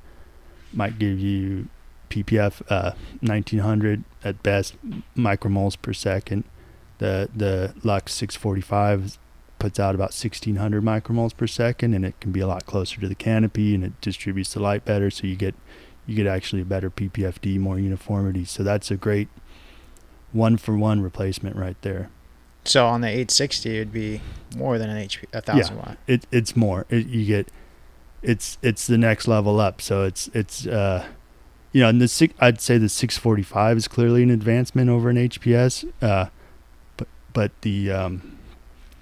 [0.74, 1.68] might give you
[2.10, 4.74] ppf uh, 1900 at best
[5.16, 6.44] micromoles per second
[6.98, 9.20] the the Luxx 645
[9.60, 13.08] puts out about 1600 micromoles per second and it can be a lot closer to
[13.08, 15.54] the canopy and it distributes the light better so you get
[16.06, 19.28] you get actually a better ppfd more uniformity so that's a great
[20.32, 22.10] one for one replacement right there
[22.66, 24.22] So on the 860, it would be
[24.56, 25.98] more than an HP, a thousand watt.
[26.08, 26.86] it it's more.
[26.90, 27.50] It, you get
[28.22, 29.82] it's it's the next level up.
[29.82, 31.06] So it's it's uh
[31.72, 35.18] you know, and the six, I'd say the 645 is clearly an advancement over an
[35.18, 35.92] HPS.
[36.02, 36.28] Uh,
[36.98, 38.39] but but the um,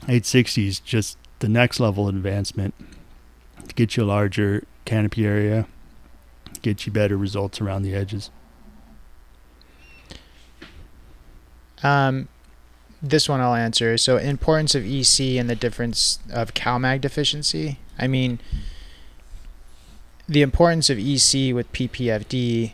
[0.08, 2.74] 860 is just the next level advancement
[3.67, 5.67] to get you a larger canopy area,
[6.62, 8.32] get you better results around the edges.
[11.84, 12.30] Um,
[13.02, 13.98] this one I'll answer.
[13.98, 17.80] So, importance of EC and the difference of CalMag deficiency.
[18.00, 18.39] I mean,
[20.28, 22.74] the importance of EC with PPFD,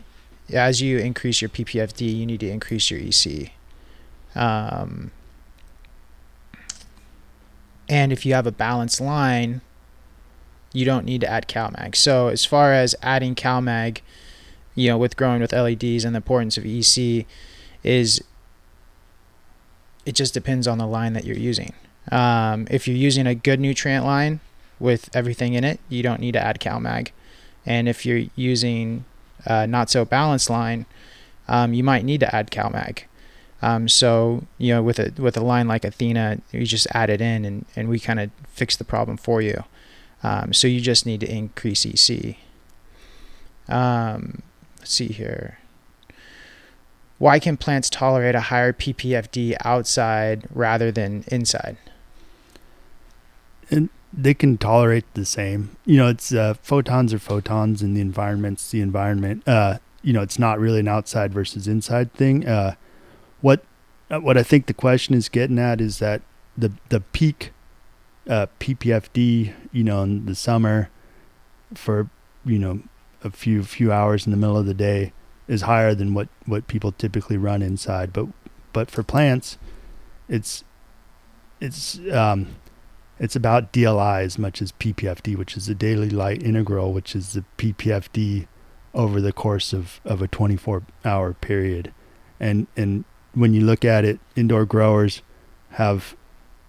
[0.52, 3.52] as you increase your PPFD, you need to increase your EC.
[4.34, 5.10] Um,
[7.88, 9.60] and if you have a balanced line,
[10.72, 11.94] you don't need to add CalMag.
[11.96, 14.00] So, as far as adding CalMag,
[14.74, 17.26] you know, with growing with LEDs and the importance of EC,
[17.82, 18.22] is
[20.04, 21.72] it just depends on the line that you're using.
[22.10, 24.40] Um, if you're using a good nutrient line
[24.78, 27.10] with everything in it, you don't need to add CalMag.
[27.64, 29.04] And if you're using
[29.46, 30.86] a not so balanced line,
[31.48, 33.04] um, you might need to add CalMag.
[33.64, 37.20] Um, so you know, with a with a line like Athena, you just add it
[37.20, 39.64] in, and, and we kind of fix the problem for you.
[40.22, 42.36] Um, so you just need to increase EC.
[43.68, 44.42] Um,
[44.78, 45.58] let's see here.
[47.18, 51.76] Why can plants tolerate a higher PPFD outside rather than inside?
[53.70, 55.76] and they can tolerate the same.
[55.84, 59.46] You know, it's uh, photons are photons, and the environment's the environment.
[59.46, 62.46] Uh, you know, it's not really an outside versus inside thing.
[62.46, 62.74] Uh,
[63.44, 63.62] what
[64.10, 66.22] uh, what I think the question is getting at is that
[66.56, 67.52] the the peak
[68.26, 70.88] uh, PPFD, you know, in the summer
[71.74, 72.08] for
[72.46, 72.80] you know
[73.22, 75.12] a few few hours in the middle of the day
[75.46, 78.14] is higher than what what people typically run inside.
[78.14, 78.28] But
[78.72, 79.58] but for plants,
[80.26, 80.64] it's
[81.60, 82.56] it's um,
[83.18, 87.34] it's about DLI as much as PPFD, which is the daily light integral, which is
[87.34, 88.46] the PPFD
[88.94, 91.92] over the course of, of a 24 hour period.
[92.40, 93.04] And, and
[93.34, 95.22] when you look at it, indoor growers
[95.70, 96.16] have,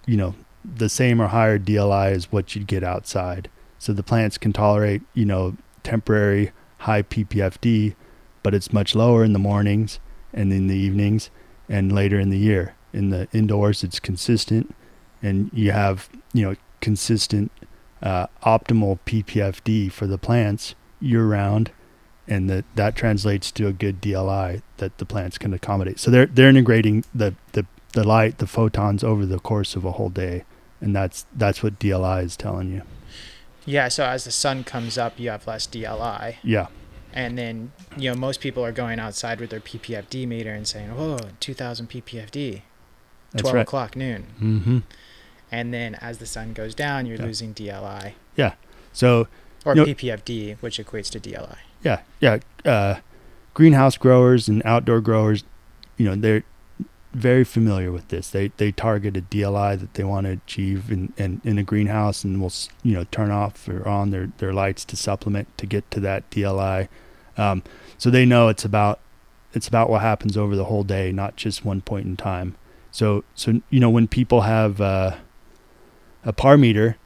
[0.06, 3.48] you know, the same or higher DLI as what you'd get outside.
[3.78, 7.94] So the plants can tolerate, you know, temporary high PPFD,
[8.42, 10.00] but it's much lower in the mornings
[10.32, 11.30] and in the evenings
[11.68, 12.74] and later in the year.
[12.92, 14.74] In the indoors, it's consistent
[15.22, 17.50] and you have you know consistent
[18.02, 21.70] uh, optimal PPFD for the plants year round,
[22.28, 25.98] and that that translates to a good DLI that the plants can accommodate.
[25.98, 29.92] So they're they're integrating the the the light, the photons over the course of a
[29.92, 30.44] whole day,
[30.80, 32.82] and that's that's what DLI is telling you.
[33.64, 36.36] Yeah, so as the sun comes up, you have less DLI.
[36.44, 36.68] Yeah,
[37.12, 40.92] And then, you know, most people are going outside with their PPFD meter and saying,
[40.96, 42.62] oh, 2000 PPFD,
[43.32, 43.62] that's 12 right.
[43.62, 44.26] o'clock noon.
[44.40, 44.78] Mm-hmm.
[45.50, 47.24] And then as the sun goes down, you're Yeah.
[47.24, 48.52] losing DLI Yeah.
[48.92, 49.26] So
[49.64, 49.86] or Yep.
[49.88, 51.56] PPFD, which equates to DLI.
[51.82, 52.38] Yeah, yeah.
[52.64, 52.96] Uh,
[53.54, 55.44] greenhouse growers and outdoor growers,
[55.96, 56.44] you know, they're
[57.16, 58.28] very familiar with this.
[58.28, 62.22] They they target a DLI that they want to achieve in, in, in a greenhouse,
[62.22, 65.90] and will you know turn off or on their, their lights to supplement to get
[65.92, 66.88] to that DLI.
[67.38, 67.62] Um,
[67.96, 69.00] so they know it's about
[69.54, 72.54] it's about what happens over the whole day, not just one point in time.
[72.90, 75.16] So so you know when people have uh,
[76.22, 76.98] a par meter,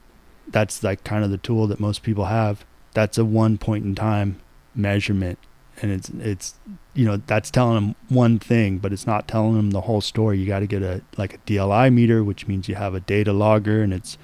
[0.49, 2.65] that's like kind of the tool that most people have.
[2.95, 4.41] That's a one point in time
[4.75, 5.39] measurement.
[5.83, 6.55] And it's it's
[6.95, 10.39] you know that's telling them one thing but it's not telling them the whole story.
[10.39, 13.33] You got to get a like a DLI meter which means you have a data
[13.33, 14.19] logger and it's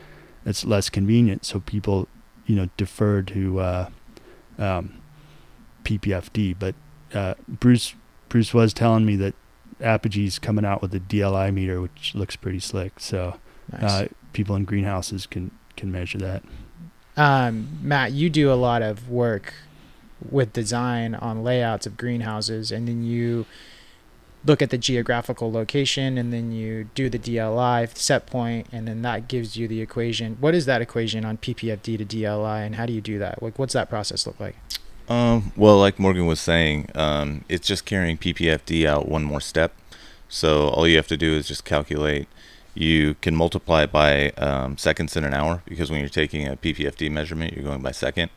[0.44, 1.44] it's less convenient.
[1.46, 2.08] So people
[2.46, 3.88] you know defer to uh,
[4.58, 5.00] um,
[5.84, 6.74] PPFD but
[7.14, 7.94] uh, Bruce
[8.28, 9.34] Bruce was telling me that
[9.80, 12.98] Apogee's coming out with a DLI meter which looks pretty slick.
[13.00, 13.38] So
[13.72, 13.82] Nice.
[13.82, 16.42] uh, people in greenhouses can can measure that.
[17.16, 19.54] Um, Matt, you do a lot of work
[20.30, 23.46] with design on layouts of greenhouses, and then you
[24.44, 29.02] look at the geographical location, and then you do the DLI set point, and then
[29.02, 30.36] that gives you the equation.
[30.40, 33.42] What is that equation on PPFD to DLI, and how do you do that?
[33.42, 34.56] Like, what's that process look like?
[35.08, 39.72] Um, well, like Morgan was saying, um, it's just carrying PPFD out one more step.
[40.28, 42.28] So all you have to do is just calculate.
[42.74, 47.10] You can multiply by um, seconds in an hour because when you're taking a PPFD
[47.10, 48.30] measurement, you're going by second.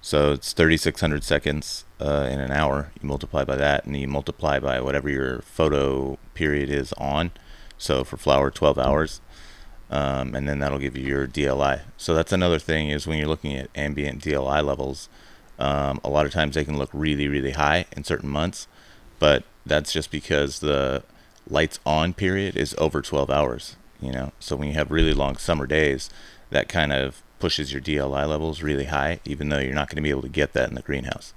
[0.00, 2.92] So it's 3,600 seconds uh, in an hour.
[3.00, 7.32] You multiply by that, and you multiply by whatever your photo period is on.
[7.76, 9.20] So for flower, 12 hours,
[9.90, 11.82] um, and then that'll give you your DLI.
[11.96, 15.08] So that's another thing is when you're looking at ambient DLI levels,
[15.58, 18.68] um, a lot of times they can look really, really high in certain months,
[19.18, 21.02] but that's just because the
[21.48, 23.76] lights on period is over 12 hours.
[24.00, 26.08] You know, so when you have really long summer days,
[26.50, 30.02] that kind of pushes your DLI levels really high, even though you're not going to
[30.02, 31.34] be able to get that in the greenhouse.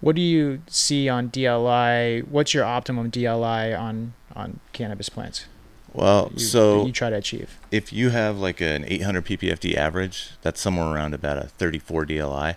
[0.00, 2.26] What do you see on DLI?
[2.26, 5.46] What's your optimum DLI on on cannabis plants?
[5.92, 7.58] Well, you, so you try to achieve.
[7.70, 12.56] if you have like an 800 ppfd average, that's somewhere around about a 34 DLI.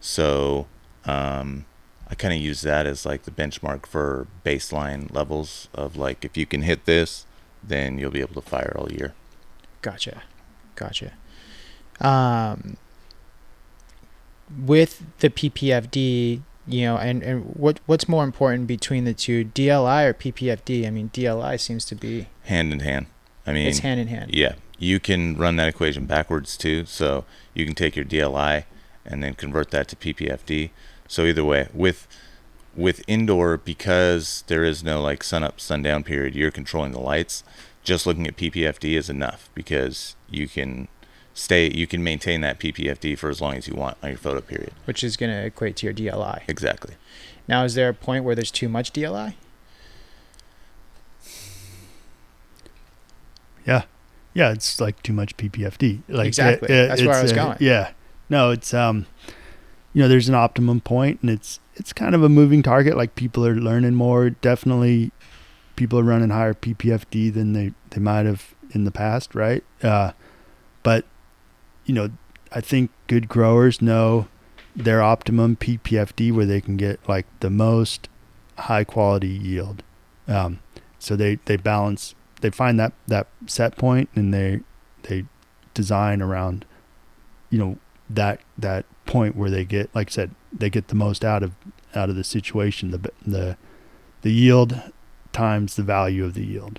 [0.00, 0.66] So
[1.06, 1.64] um,
[2.08, 6.36] I kind of use that as like the benchmark for baseline levels of like if
[6.36, 7.26] you can hit this,
[7.62, 9.14] then you'll be able to fire all year.
[9.82, 10.22] Gotcha,
[10.74, 11.12] gotcha.
[12.00, 12.76] Um,
[14.64, 20.06] with the PPFD, you know, and, and what what's more important between the two, DLI
[20.06, 20.86] or PPFD?
[20.86, 23.06] I mean, DLI seems to be Hand in hand.
[23.46, 24.34] I mean, it's hand in hand.
[24.34, 26.84] Yeah, you can run that equation backwards too.
[26.86, 28.64] So you can take your DLI
[29.04, 30.70] and then convert that to PPFD.
[31.08, 32.06] So either way, with
[32.76, 37.42] with indoor because there is no like sun up sundown period, you're controlling the lights.
[37.82, 40.88] Just looking at PPFD is enough because you can
[41.38, 44.40] stay you can maintain that PPFD for as long as you want on your photo
[44.40, 44.72] period.
[44.86, 46.42] which is going to equate to your DLI.
[46.48, 46.94] Exactly.
[47.46, 49.34] Now, is there a point where there's too much DLI?
[53.64, 53.82] Yeah,
[54.34, 56.02] yeah, it's like too much PPFD.
[56.08, 56.68] Like Exactly.
[56.68, 57.56] That's where I was uh, going.
[57.60, 57.92] Yeah,
[58.28, 59.06] no, it's um,
[59.92, 62.96] you know, there's an optimum point, and it's it's kind of a moving target.
[62.96, 64.30] Like people are learning more.
[64.30, 65.12] Definitely,
[65.76, 69.62] people are running higher PPFD than they they might have in the past, right?
[69.82, 70.12] Uh,
[70.82, 71.04] but
[71.88, 72.10] you know,
[72.52, 74.28] I think good growers know
[74.76, 78.08] their optimum PPFD where they can get like the most
[78.58, 79.82] high quality yield.
[80.28, 80.60] Um,
[80.98, 84.60] so they, they balance, they find that, that set point and they,
[85.04, 85.24] they
[85.72, 86.66] design around,
[87.50, 87.78] you know,
[88.10, 91.54] that, that point where they get, like I said, they get the most out of,
[91.94, 93.56] out of the situation, the, the,
[94.20, 94.82] the yield
[95.32, 96.78] times the value of the yield.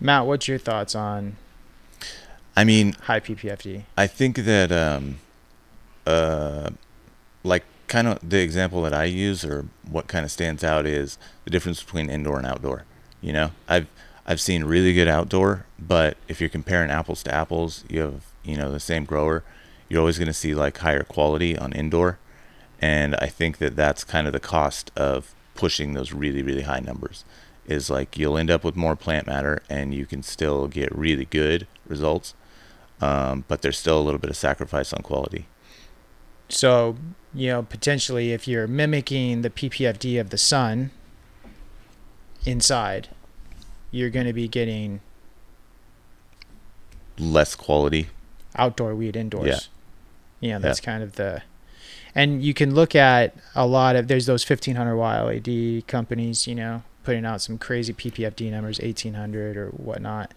[0.00, 1.36] Matt, what's your thoughts on
[2.58, 3.84] I mean, high PPFD?
[3.96, 5.20] I think that um,
[6.04, 6.70] uh,
[7.44, 11.18] like kind of the example that I use or what kind of stands out is
[11.44, 12.82] the difference between indoor and outdoor.
[13.20, 13.86] You know, I've
[14.26, 18.56] I've seen really good outdoor, but if you're comparing apples to apples, you have you
[18.56, 19.44] know the same grower,
[19.88, 22.18] you're always going to see like higher quality on indoor,
[22.82, 26.80] and I think that that's kind of the cost of pushing those really really high
[26.80, 27.24] numbers.
[27.68, 31.26] Is like you'll end up with more plant matter, and you can still get really
[31.26, 32.34] good results,
[33.00, 35.46] um, but there's still a little bit of sacrifice on quality.
[36.48, 36.96] So,
[37.34, 40.90] you know, potentially if you're mimicking the PPFD of the sun
[42.44, 43.08] inside,
[43.90, 45.00] you're going to be getting
[47.18, 48.08] Less quality.
[48.56, 49.46] outdoor weed indoors.
[49.46, 49.58] Yeah.
[50.40, 51.42] You know, that's kind of the.
[52.14, 56.82] And you can look at a lot of, there's those 1500 YLAD companies, you know,
[57.04, 60.32] putting out some crazy PPFD numbers, 1800 or whatnot.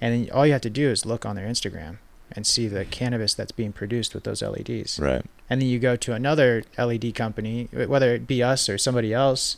[0.00, 1.98] And then all you have to do is look on their Instagram
[2.32, 4.98] and see the cannabis that's being produced with those LEDs.
[5.00, 5.24] Right.
[5.50, 9.56] and then you go to another LED company, whether it be us or somebody else,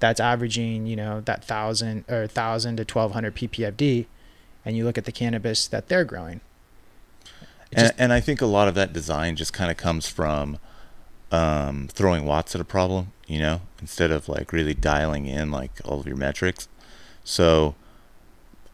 [0.00, 4.06] that's averaging you know that thousand or thousand to twelve hundred ppfd,
[4.64, 6.40] and you look at the cannabis that they're growing.
[7.70, 10.06] It And, just- and I think a lot of that design just kind of comes
[10.08, 10.58] from
[11.32, 15.70] um, throwing watts at a problem, you know, instead of like really dialing in like
[15.84, 16.66] all of your metrics.
[17.24, 17.74] So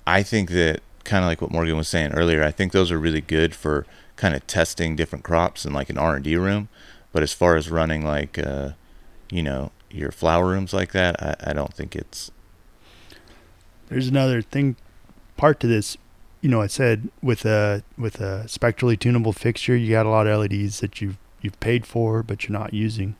[0.07, 2.99] I think that kind of like what Morgan was saying earlier, I think those are
[2.99, 6.69] really good for kind of testing different crops in like an R and D room.
[7.13, 8.71] But as far as running like, uh,
[9.31, 12.31] you know, your flower rooms like that, I, I don't think it's
[13.89, 14.77] There's another thing,
[15.37, 15.97] part to this.
[16.43, 20.27] You know, I said with a with a spectrally tunable fixture, you got a lot
[20.27, 23.17] of LEDs that you've you've paid for, but you're not using.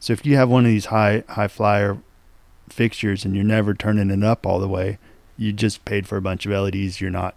[0.00, 1.98] So if you have one of these high high flyer
[2.68, 4.98] fixtures and you're never turning it up all the way,
[5.38, 7.34] you just paid for a bunch of LEDs you're not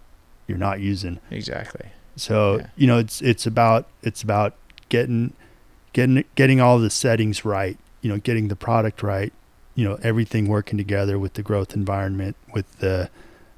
[0.48, 1.18] you're not using.
[1.30, 1.86] exactly.
[2.16, 2.66] So Yeah.
[2.76, 4.54] you know, it's it's about it's about
[4.90, 5.32] getting
[5.94, 7.78] getting getting all the settings right.
[8.02, 9.32] You know, getting the product right.
[9.74, 13.08] You know, everything working together with the growth environment, with the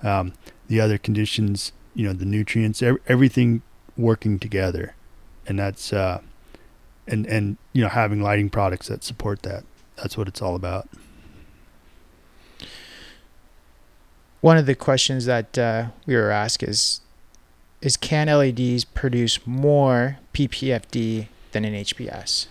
[0.03, 0.35] um,
[0.69, 1.73] the other conditions.
[1.97, 3.63] You know, the nutrients, ev- everything
[3.97, 4.95] working together,
[5.47, 6.21] and that's uh,
[7.09, 9.65] and and you know having lighting products that support that.
[9.97, 10.89] That's what it's all about.
[14.45, 17.01] One of the questions that uh, we were asked is
[17.81, 22.49] is can LEDs produce more PPFD than an HPS?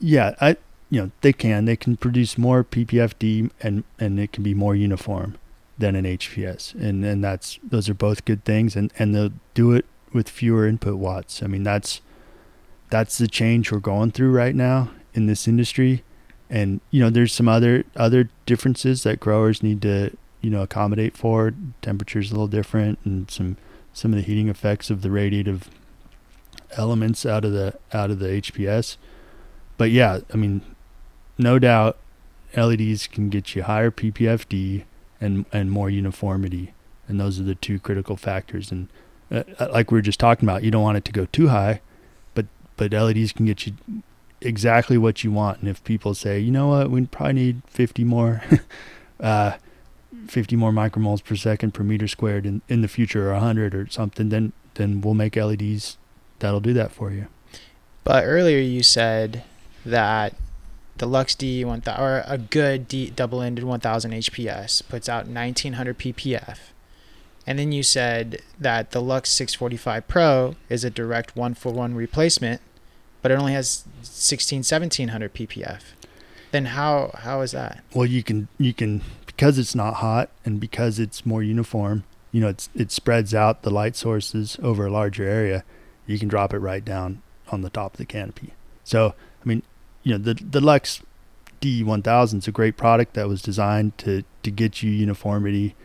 [0.00, 0.56] Yeah, I
[0.90, 4.74] you know they can they can produce more PPFD and and it can be more
[4.74, 5.38] uniform
[5.78, 9.70] than an HPS, and and that's those are both good things, and and they'll do
[9.70, 11.44] it with fewer input watts.
[11.44, 12.00] I mean that's
[12.90, 16.02] that's the change we're going through right now in this industry,
[16.50, 21.16] and you know there's some other other differences that growers need to you know accommodate
[21.16, 21.54] for.
[21.82, 23.56] Temperature's a little different, and some
[23.92, 25.62] some of the heating effects of the radiative
[26.76, 28.96] elements out of the out of the HPS.
[29.76, 30.62] But yeah, I mean,
[31.36, 31.98] no doubt,
[32.56, 34.84] LEDs can get you higher PPFD
[35.20, 36.72] and and more uniformity,
[37.06, 38.70] and those are the two critical factors.
[38.70, 38.88] And
[39.30, 41.48] uh, uh, like we were just talking about, you don't want it to go too
[41.48, 41.80] high,
[42.34, 42.46] but
[42.76, 43.74] but LEDs can get you
[44.40, 45.60] exactly what you want.
[45.60, 48.42] And if people say, you know what, we probably need 50 more,
[49.20, 49.52] uh,
[50.26, 53.88] 50 more micromoles per second per meter squared in, in the future, or 100 or
[53.88, 55.98] something, then then we'll make LEDs
[56.38, 57.26] that'll do that for you.
[58.04, 59.42] But earlier you said
[59.84, 60.34] that
[60.98, 66.58] the Luxx D one or a good D double-ended 1000 HPS puts out 1900 ppf.
[67.46, 71.94] And then you said that the Luxx 645 Pro is a direct one for one
[71.94, 72.60] replacement,
[73.28, 75.82] but it only has 16 1700 ppf.
[76.50, 77.84] Then how how is that?
[77.94, 82.40] Well, you can you can because it's not hot and because it's more uniform, you
[82.40, 85.62] know, it's it spreads out the light sources over a larger area.
[86.06, 87.20] You can drop it right down
[87.52, 88.54] on the top of the canopy.
[88.82, 89.62] So, I mean,
[90.04, 91.02] you know, the the Luxx
[91.60, 95.76] D1000 is a great product that was designed to to get you uniformity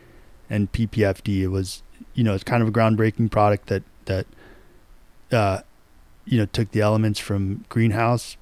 [0.48, 1.42] and PPFD.
[1.42, 1.82] It was,
[2.14, 4.26] you know, it's kind of a groundbreaking product that that
[5.30, 5.60] uh,
[6.26, 8.36] you know, took the elements from greenhouse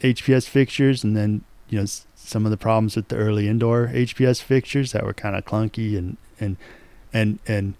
[0.00, 4.42] HPS fixtures and then, you know, some of the problems with the early indoor HPS
[4.42, 6.56] fixtures that were kind of clunky and and
[7.12, 7.74] and and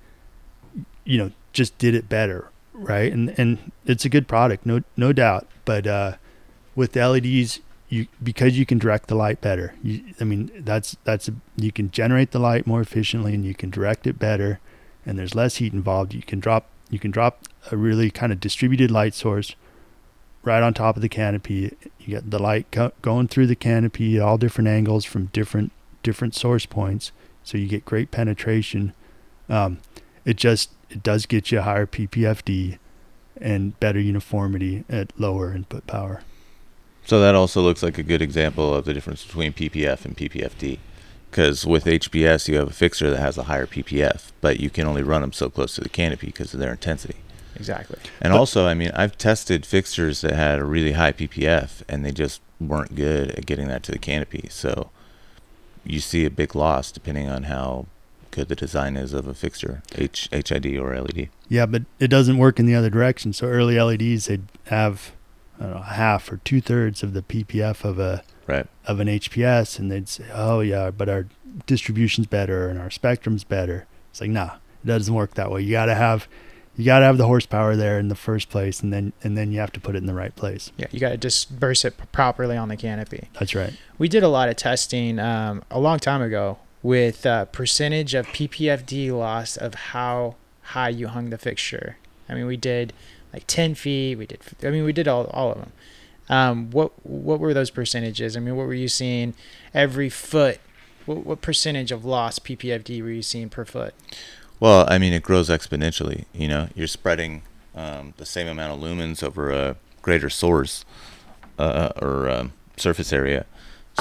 [1.05, 3.13] you know, just did it better, right?
[3.13, 6.13] And and it's a good product, no no doubt, but uh
[6.75, 9.75] with the LEDs, you because you can direct the light better.
[9.83, 13.55] You, I mean, that's that's a, you can generate the light more efficiently and you
[13.55, 14.61] can direct it better,
[15.05, 16.15] and there's less heat involved.
[16.15, 19.55] You can drop you can drop a really kind of distributed light source
[20.43, 21.77] right on top of the canopy.
[21.99, 25.73] You get the light co- going through the canopy at all different angles from different
[26.03, 27.11] different source points,
[27.43, 28.93] so you get great penetration.
[29.49, 29.79] Um,
[30.25, 32.79] it just it does get you a higher PPFD
[33.41, 36.23] and better uniformity at lower input power.
[37.05, 40.79] So that also looks like a good example of the difference between PPF and PPFD.
[41.31, 44.87] Because with HPS, you have a fixture that has a higher PPF, but you can
[44.87, 47.17] only run them so close to the canopy because of their intensity.
[47.57, 47.99] Exactly.
[48.21, 52.05] And but, also, I mean, I've tested fixtures that had a really high PPF, and
[52.05, 54.49] they just weren't good at getting that to the canopy.
[54.51, 54.91] So
[55.85, 57.87] you see a big loss depending on how
[58.31, 61.29] good the design is of a fixture, H, HID or LED.
[61.49, 63.33] Yeah, but it doesn't work in the other direction.
[63.33, 65.13] So early LEDs, they'd have
[65.59, 68.67] I don't know, half or two thirds of the PPF of a right.
[68.87, 71.27] of an HPS, and they'd say, "Oh yeah, but our
[71.67, 75.63] distribution's better and our spectrum's better." It's like, nah, it doesn't work that way.
[75.63, 76.29] You gotta have
[76.77, 79.61] you gotta have the horsepower there in the first place, and then and then you
[79.61, 80.71] have to put it in the right place.
[80.77, 83.29] Yeah, you gotta disperse it properly on the canopy.
[83.39, 83.75] That's right.
[83.99, 88.27] We did a lot of testing um, a long time ago with uh, percentage of
[88.29, 91.97] PPFD loss of how high you hung the fixture.
[92.29, 92.93] I mean, we did
[93.33, 94.17] like 10 feet.
[94.17, 95.73] We did, I mean, we did all, all of them.
[96.29, 98.37] Um, what, what were those percentages?
[98.37, 99.35] I mean, what were you seeing
[99.73, 100.61] every foot?
[101.05, 103.95] What, what percentage of loss PPFD were you seeing per foot?
[104.59, 106.25] Well, I mean, it grows exponentially.
[106.33, 107.43] You know, you're spreading
[107.75, 110.85] um, the same amount of lumens over a greater source
[111.59, 113.47] uh, or um, surface area.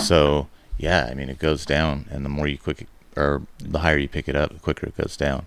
[0.02, 0.48] So,
[0.78, 4.10] yeah, I mean, it goes down, and the more you quick or the higher you
[4.10, 5.46] pick it up, the quicker it goes down.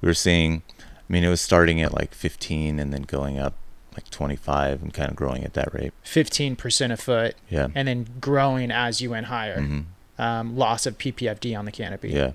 [0.00, 0.62] We were seeing
[1.08, 3.54] I mean, it was starting at like 15 and then going up
[3.98, 5.92] like 25 and kind of growing at that rate.
[6.04, 7.34] 15% a foot.
[7.50, 7.68] Yeah.
[7.74, 9.58] And then growing as you went higher.
[9.60, 9.80] Mm-hmm.
[10.20, 12.10] Um, loss of PPFD on the canopy.
[12.10, 12.32] Yeah.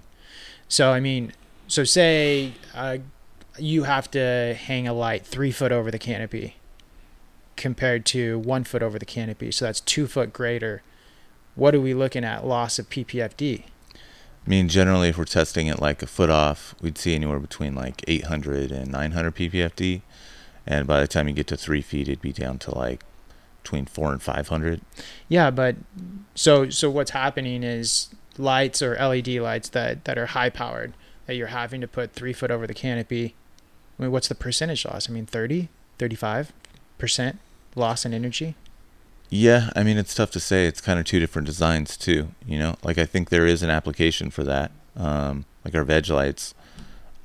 [0.68, 1.34] So, I mean,
[1.68, 2.97] so say uh,
[3.57, 6.55] you have to hang a light three foot over the canopy
[7.55, 9.51] compared to one foot over the canopy.
[9.51, 10.82] So that's two foot greater.
[11.55, 13.64] What are we looking at loss of PPFD?
[14.45, 17.76] I mean, generally, if we're testing it like a foot off, we'd see anywhere between
[17.76, 20.01] like 800 and 900 ppfd,
[20.66, 23.03] and by the time you get to three feet, it'd be down to like
[23.61, 24.82] between four and 500.
[25.30, 25.76] Yeah, but
[26.36, 30.93] so so what's happening is lights or LED lights that that are high powered
[31.26, 33.36] that you're having to put three foot over the canopy.
[33.97, 35.09] I mean, what's the percentage loss?
[35.09, 36.51] I mean, 30, 35
[36.97, 37.39] percent
[37.76, 38.55] loss in energy.
[39.30, 40.68] Yeah, I mean it's tough to say.
[40.68, 42.30] It's kind of two different designs too.
[42.45, 44.72] You know, like I think there is an application for that.
[44.95, 46.53] Um, like our veg lights,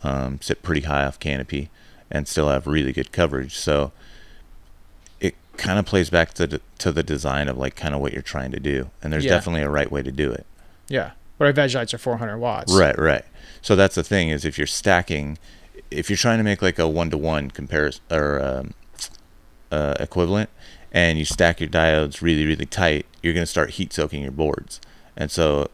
[0.03, 1.71] um, sit pretty high off canopy,
[2.11, 3.55] and still have really good coverage.
[3.57, 3.93] So
[5.21, 8.13] it kind of plays back to the, to the design of like kind of what
[8.13, 9.33] you're trying to do, and there's Yeah.
[9.33, 10.47] definitely a right way to do it.
[10.89, 11.11] Yeah.
[11.37, 12.73] But our veg lights are 400 watts.
[12.75, 13.25] Right, right.
[13.63, 15.39] So that's the thing is if you're stacking,
[15.91, 18.75] if you're trying to make like a one to one comparison or um,
[19.71, 20.51] uh, equivalent,
[20.91, 24.33] and you stack your diodes really, really tight, you're going to start heat soaking your
[24.33, 24.81] boards,
[25.17, 25.69] and so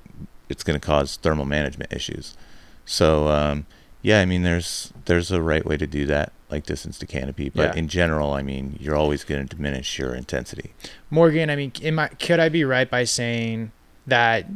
[0.48, 2.36] it's going to cause thermal management issues.
[2.84, 3.64] So um,
[4.04, 7.48] yeah, I mean there's there's a right way to do that, like distance to canopy,
[7.48, 7.80] but Yeah.
[7.80, 10.72] in general, I mean you're always going to diminish your intensity.
[11.10, 13.72] Morgan, I mean, am I, could I be right by saying
[14.06, 14.46] that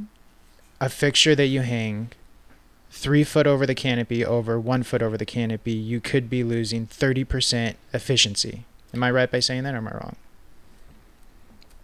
[0.80, 2.10] a fixture that you hang
[2.90, 6.86] three foot over the canopy over one foot over the canopy, you could be losing
[6.86, 8.64] 30% efficiency?
[8.94, 10.16] Am I right by saying that or am I wrong?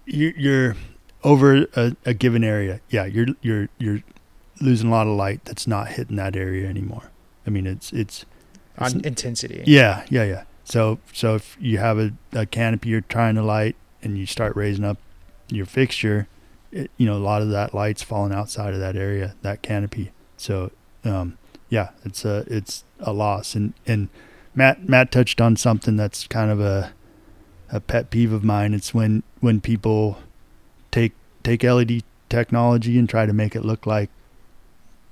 [0.07, 0.77] you, you're
[1.23, 2.81] over a, a given area.
[2.91, 4.01] Yeah, you're you're you're
[4.61, 7.11] losing a lot of light that's not hitting that area anymore.
[7.47, 8.25] I mean, it's it's
[8.79, 9.63] On It's- intensity.
[9.67, 10.43] yeah, yeah, yeah.
[10.65, 14.57] So so if you have a, a canopy you're trying to light and you start
[14.57, 14.99] raising up
[15.49, 16.27] your fixture,
[16.73, 20.11] it, you know a lot of that light's falling outside of that area, that canopy.
[20.37, 20.71] So
[21.05, 21.37] um,
[21.69, 23.55] yeah, it's a it's a loss.
[23.55, 24.09] And and
[24.55, 26.93] Matt Matt touched on something that's kind of a
[27.71, 28.73] a pet peeve of mine.
[28.75, 30.19] It's when when people
[30.91, 34.09] take take LED technology and try to make it look like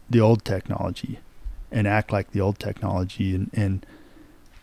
[0.09, 1.19] the old technology
[1.73, 3.87] and act like the old technology and and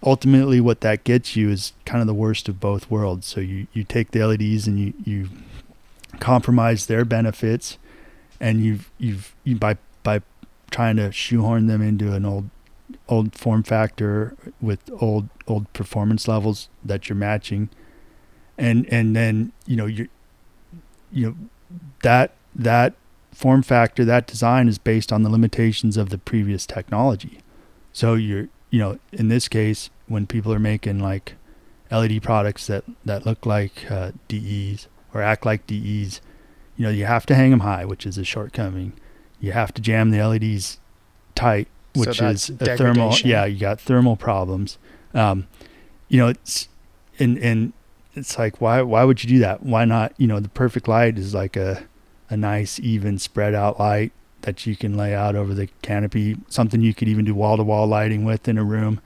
[0.03, 3.27] ultimately what that gets you is kind of the worst of both worlds.
[3.27, 5.29] So you, you take the LEDs and you, you
[6.19, 7.77] compromise their benefits
[8.39, 10.21] and you've you've you by by
[10.71, 12.49] trying to shoehorn them into an old
[13.07, 17.69] old form factor with old old performance levels that you're matching
[18.57, 20.07] and and then you know you
[21.11, 21.35] you know
[22.01, 22.93] that that
[23.39, 27.39] form factor that design is based on the limitations of the previous technology
[27.93, 31.35] so you're you know, in this case, when people are making like
[31.91, 36.21] LED products that that look like uh, DEs or act like DEs,
[36.77, 38.93] you know, you have to hang them high, which is a shortcoming.
[39.39, 40.79] You have to jam the LEDs
[41.33, 43.15] tight, which that's is a thermal.
[43.23, 44.77] Yeah, you got thermal problems.
[45.13, 45.47] Um,
[46.07, 46.67] you know, it's
[47.17, 47.73] and and
[48.15, 49.63] it's like why why would you do that?
[49.63, 50.13] Why not?
[50.17, 51.87] You know, the perfect light is like a
[52.29, 54.11] a nice even spread out light
[54.41, 57.63] that you can lay out over the canopy, something you could even do wall to
[57.63, 59.01] wall lighting with in a room.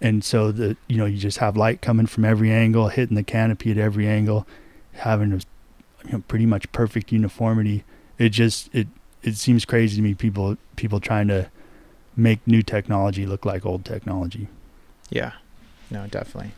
[0.00, 3.22] And so the you know, you just have light coming from every angle, hitting the
[3.22, 4.46] canopy at every angle,
[4.92, 5.40] having a
[6.06, 7.84] you know, pretty much perfect uniformity.
[8.18, 8.88] It just it
[9.22, 11.50] it seems crazy to me people people trying to
[12.16, 14.48] make new technology look like old technology.
[15.10, 15.32] Yeah.
[15.90, 16.52] No, definitely.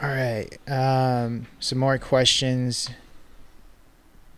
[0.00, 0.58] All right.
[0.68, 2.90] Um, some more questions.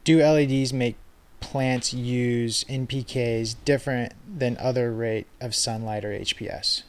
[0.09, 0.97] Do LEDs make
[1.41, 6.85] plants use NPKs different than other rate of sunlight or HPS?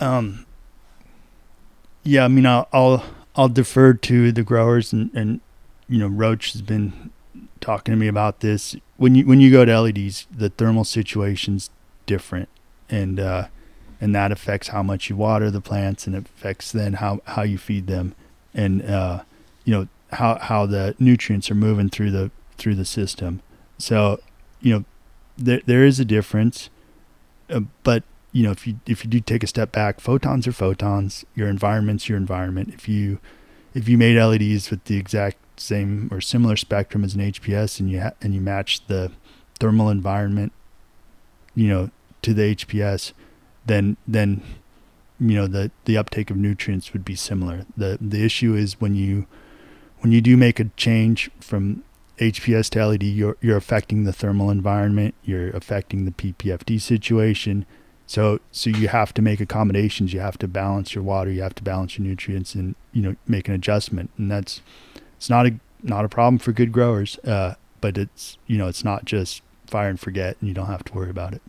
[0.00, 0.44] Um,
[2.02, 3.04] yeah, I mean, I'll, I'll
[3.36, 5.40] I'll defer to the growers, and, and
[5.88, 7.12] you know, Roach has been
[7.60, 8.74] talking to me about this.
[8.96, 11.70] When you when you go to LEDs, the thermal situation's
[12.06, 12.48] different,
[12.90, 13.46] and uh,
[14.00, 17.42] and that affects how much you water the plants, and it affects then how how
[17.42, 18.16] you feed them,
[18.52, 19.22] and uh,
[19.66, 23.42] you know how how the nutrients are moving through the through the system.
[23.76, 24.20] So,
[24.60, 24.84] you know,
[25.36, 26.70] there there is a difference,
[27.50, 30.52] uh, but you know, if you if you do take a step back, photons are
[30.52, 31.26] photons.
[31.34, 32.72] Your environment's your environment.
[32.72, 33.18] If you
[33.74, 37.90] if you made LEDs with the exact same or similar spectrum as an HPS, and
[37.90, 39.10] you ha- and you match the
[39.58, 40.52] thermal environment,
[41.54, 41.90] you know,
[42.22, 43.12] to the HPS,
[43.66, 44.42] then then
[45.18, 47.66] you know the the uptake of nutrients would be similar.
[47.76, 49.26] the The issue is when you
[50.00, 51.82] when you do make a change from
[52.18, 55.14] HPS to LED, you're you're affecting the thermal environment.
[55.24, 57.66] You're affecting the PPFD situation.
[58.06, 60.12] So so you have to make accommodations.
[60.12, 61.30] You have to balance your water.
[61.30, 64.10] You have to balance your nutrients, and you know make an adjustment.
[64.16, 64.60] And that's
[65.16, 67.18] it's not a not a problem for good growers.
[67.18, 70.84] Uh, but it's you know it's not just fire and forget, and you don't have
[70.84, 71.42] to worry about it.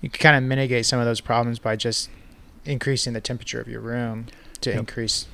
[0.00, 2.08] You can kind of mitigate some of those problems by just
[2.64, 4.26] increasing the temperature of your room
[4.62, 4.78] to Yep.
[4.78, 5.26] increase.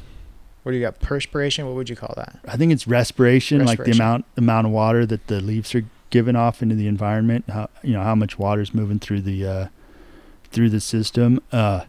[0.66, 0.98] What do you got?
[0.98, 1.64] Perspiration?
[1.64, 2.40] What would you call that?
[2.48, 6.34] I think it's respiration, like the amount amount of water that the leaves are giving
[6.34, 7.44] off into the environment.
[7.48, 9.66] How you know how much water is moving through the uh,
[10.50, 11.40] through the system.
[11.52, 11.84] Uh,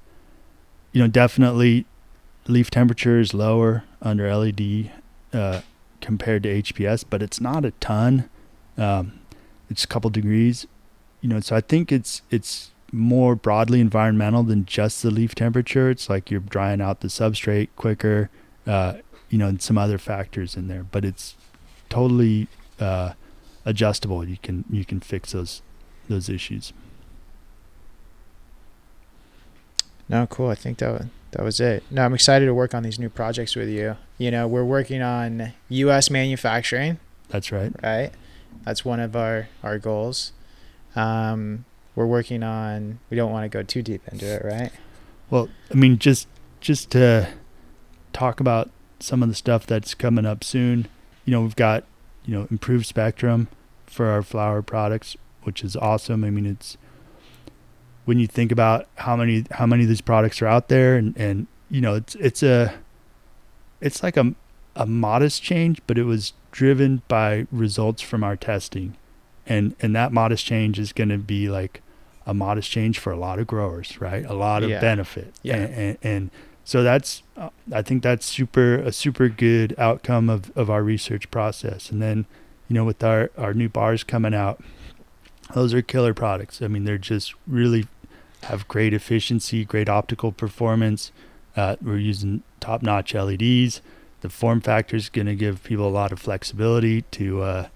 [0.91, 1.87] you know, definitely
[2.47, 4.91] leaf temperature is lower under LED
[5.33, 5.61] uh,
[5.99, 8.29] compared to HPS, but it's not a ton.
[8.77, 9.21] Um,
[9.71, 10.67] it's a couple degrees.
[11.21, 15.89] You know, so I think it's it's more broadly environmental than just the leaf temperature.
[15.89, 18.29] It's like you're drying out the substrate quicker.
[18.67, 18.95] Uh,
[19.29, 21.35] you know, and some other factors in there, but it's
[21.89, 22.47] totally
[22.79, 23.13] uh,
[23.65, 24.23] adjustable.
[24.27, 25.61] You can you can fix those
[26.09, 26.73] those issues.
[30.09, 30.49] No, cool.
[30.49, 31.83] I think that wa- that was it.
[31.91, 33.97] No, I'm excited to work on these new projects with you.
[34.17, 36.09] You know, we're working on U.S.
[36.09, 36.99] manufacturing,
[37.29, 37.73] That's right.
[37.83, 38.11] right?
[38.63, 40.31] That's one of our our goals.
[40.95, 41.65] Um,
[41.95, 42.99] we're working on.
[43.09, 44.71] We don't want to go too deep into it, right?
[45.29, 46.27] Well, I mean, just
[46.61, 47.27] just to
[48.17, 50.87] talk about some of the stuff that's coming up soon.
[51.25, 51.83] You know, we've got
[52.25, 53.47] you know improved spectrum
[53.85, 56.23] for our flower products, which is awesome.
[56.23, 56.77] I mean, it's
[58.05, 61.15] when you think about how many how many of these products are out there, and
[61.17, 62.73] and you know, it's it's a
[63.81, 64.33] it's like a
[64.75, 68.95] a modest change, but it was driven by results from our testing,
[69.45, 71.81] and and that modest change is going to be like
[72.25, 74.25] a modest change for a lot of growers, right?
[74.25, 74.81] A lot of Yeah.
[74.81, 75.33] benefit.
[75.43, 75.55] Yeah.
[75.55, 76.31] And, and, and
[76.67, 77.23] so that's,
[77.71, 81.89] I think that's super, a super good outcome of, of our research process.
[81.91, 82.25] And then,
[82.67, 84.61] you know, with our, our new bars coming out,
[85.53, 86.61] those are killer products.
[86.61, 87.87] I mean, they're just really
[88.43, 91.13] have great efficiency, great optical performance.
[91.55, 93.79] Uh, we're using top notch LEDs.
[94.19, 97.67] The form factor is going to give people a lot of flexibility to, uh,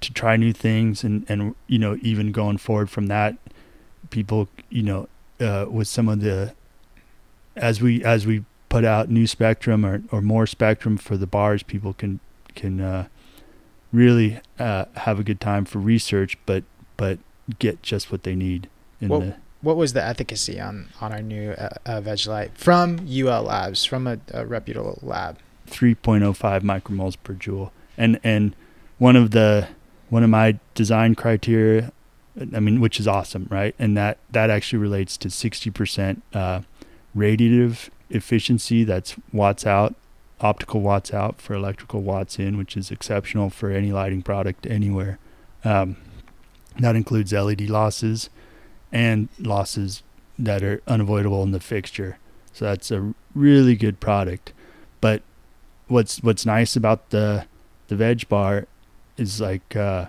[0.00, 3.36] to try new things and, and, you know, even going forward from that,
[4.10, 5.08] people, you know,
[5.40, 6.54] uh, with some of the
[7.58, 11.62] as we as we put out new spectrum or, or more spectrum for the bars,
[11.62, 12.20] people can
[12.54, 13.06] can uh,
[13.92, 16.64] really uh, have a good time for research, but
[16.96, 17.18] but
[17.58, 18.68] get just what they need.
[19.00, 23.00] In Well- the, What was the efficacy on on our new uh, uh, Vegelite from
[23.08, 25.38] UL Labs, from a, a reputable lab?
[25.68, 27.72] 3.05 micromoles per joule.
[27.96, 28.54] And and
[28.98, 29.68] one of the
[30.08, 31.92] one of my design criteria,
[32.54, 33.74] I mean, which is awesome, right?
[33.78, 36.60] And that that actually relates to 60% uh,
[37.18, 38.84] radiative efficiency.
[38.84, 39.94] That's watts out,
[40.40, 45.18] optical watts out for electrical watts in, which is exceptional for any lighting product anywhere.
[45.64, 45.96] Um,
[46.78, 48.30] that includes LED losses
[48.92, 50.02] and losses
[50.38, 52.18] that are unavoidable in the fixture.
[52.52, 54.52] So that's a really good product.
[55.00, 55.22] But
[55.88, 57.46] what's what's nice about the
[57.88, 58.66] the veg bar
[59.16, 60.06] is like uh,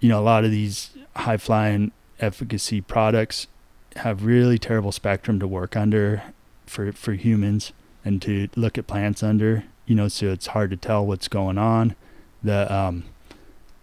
[0.00, 3.46] you know a lot of these high flying efficacy products
[3.98, 6.22] have really terrible spectrum to work under
[6.66, 7.72] for for humans
[8.04, 11.58] and to look at plants under you know so it's hard to tell what's going
[11.58, 11.96] on.
[12.42, 13.04] The um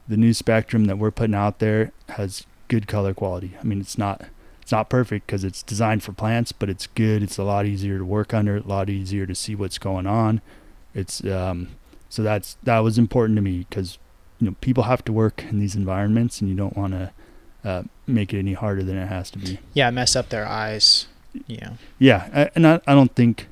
[0.07, 3.55] the new spectrum that we're putting out there has good color quality.
[3.59, 4.25] I mean it's not
[4.61, 7.23] it's not perfect because it's designed for plants but it's good.
[7.23, 10.41] It's a lot easier to work under a lot easier to see what's going on.
[10.93, 11.69] It's um
[12.07, 13.97] so that's that was important to me because
[14.39, 17.11] you know people have to work in these environments and you don't want to
[17.65, 21.07] uh, make it any harder than it has to be Yeah, mess up their eyes.
[21.47, 21.71] Yeah.
[21.99, 23.47] yeah I, and I, I don't think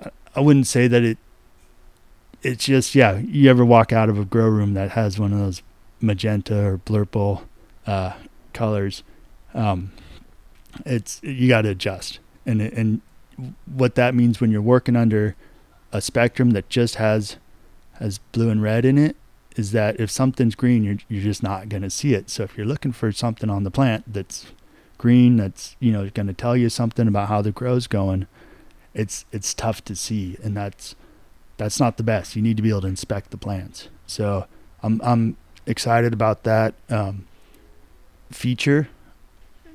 [0.00, 1.18] I- i wouldn't say that it
[2.42, 5.38] it's just yeah you ever walk out of a grow room that has one of
[5.38, 5.62] those
[6.00, 7.42] magenta or blurple
[7.86, 8.14] uh,
[8.52, 9.02] colors
[9.54, 9.92] um,
[10.84, 13.00] it's you got to adjust and and
[13.66, 15.36] what that means when you're working under
[15.92, 17.36] a spectrum that just has
[18.00, 19.14] has blue and red in it
[19.56, 22.30] is that if something's green you're you're just not going to see it.
[22.30, 24.46] So if you're looking for something on the plant that's
[24.98, 28.26] green that's you know going to tell you something about how the grow's going
[28.94, 30.36] it's it's tough to see.
[30.42, 30.94] And that's
[31.56, 32.36] that's not the best.
[32.36, 33.88] You need to be able to inspect the plants.
[34.06, 34.46] So
[34.82, 35.36] i'm i'm
[35.66, 37.26] excited about that um,
[38.30, 38.88] feature.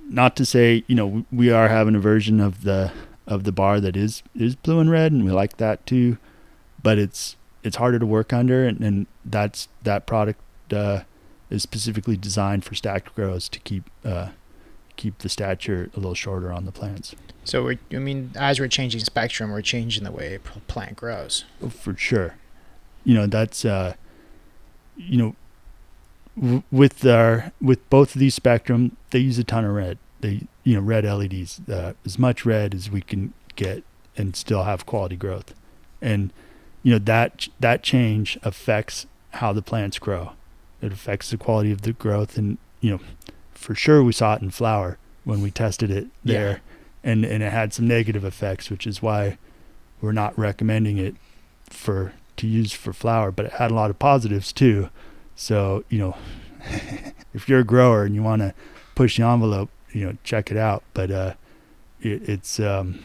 [0.07, 2.91] Not to say you know we- are having a version of the
[3.27, 6.17] of the bar that is is blue and red and we like that too
[6.81, 10.39] but it's it's harder to work under and, and that's that product
[10.71, 11.01] uh,
[11.49, 14.29] is specifically designed for stacked grows to keep uh,
[14.95, 17.79] keep the stature a little shorter on the plants so we.
[17.91, 21.45] I mean, as we're changing spectrum, we're changing the way a plant grows.
[21.69, 22.35] for sure
[23.03, 23.93] you know that's uh
[24.97, 25.35] you know
[26.37, 30.41] w- with our with both of these spectrum they use a ton of red they
[30.63, 33.83] you know red leds uh, as much red as we can get
[34.17, 35.53] and still have quality growth
[36.01, 36.31] and
[36.83, 40.31] you know that that change affects how the plants grow
[40.81, 42.99] it affects the quality of the growth and you know
[43.51, 46.61] for sure we saw it in flower when we tested it there
[47.03, 49.37] and and it had some negative effects which is why
[50.01, 51.15] we're not recommending it
[51.65, 54.89] for to use for flower, but it had a lot of positives too.
[55.35, 56.17] So you know,
[57.33, 58.53] if you're a grower and you want to
[58.95, 60.83] push the envelope, you know, check it out.
[60.93, 61.33] But uh,
[62.01, 63.03] it, it's um,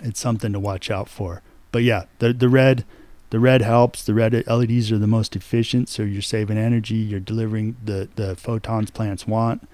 [0.00, 1.42] it's something to watch out for.
[1.72, 2.84] But yeah, the the red,
[3.30, 4.04] the red helps.
[4.04, 6.96] The red LEDs are the most efficient, so you're saving energy.
[6.96, 9.68] You're delivering the the photons plants want,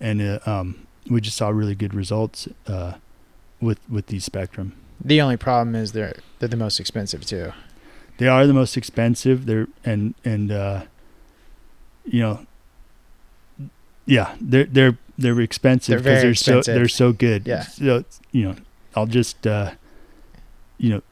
[0.00, 2.94] and uh, um, we just saw really good results uh,
[3.60, 4.74] with with these spectrum.
[5.04, 7.52] The only problem is they're they're the most expensive too.
[8.18, 9.46] They are the most expensive.
[9.46, 10.82] They're and and uh,
[12.04, 12.46] you know,
[14.06, 17.46] yeah, they're they're they're expensive They're because they're so they're so good.
[17.46, 17.62] Yeah.
[17.62, 18.56] So you know,
[18.94, 19.72] I'll just uh,
[20.78, 21.02] you know,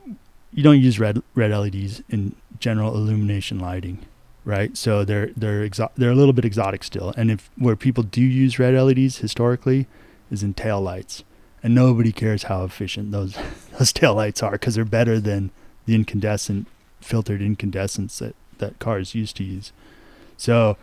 [0.53, 4.05] you don't use red red LEDs in general illumination lighting,
[4.45, 4.77] right?
[4.77, 7.15] So they're they're exo- they're a little bit exotic still.
[7.17, 9.87] And if where people do use red LEDs historically
[10.31, 11.25] is in tail lights,
[11.63, 13.39] and nobody cares how efficient those
[13.79, 15.51] those tail lights are because they're better than
[15.87, 16.67] the incandescent
[17.01, 19.73] filtered incandescents that that cars used to use.
[20.37, 20.77] So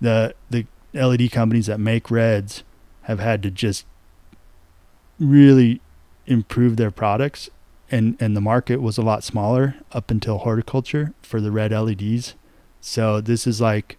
[0.00, 2.62] the the LED companies that make reds
[3.02, 3.84] have had to just
[5.18, 5.80] really
[6.26, 7.50] improve their products
[7.92, 12.34] and and the market was a lot smaller up until horticulture for the red LEDs.
[12.80, 13.98] So this is like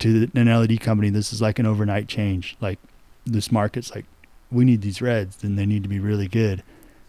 [0.00, 2.56] to an LED company this is like an overnight change.
[2.60, 2.78] Like
[3.24, 4.06] this market's like
[4.50, 6.64] we need these reds then they need to be really good.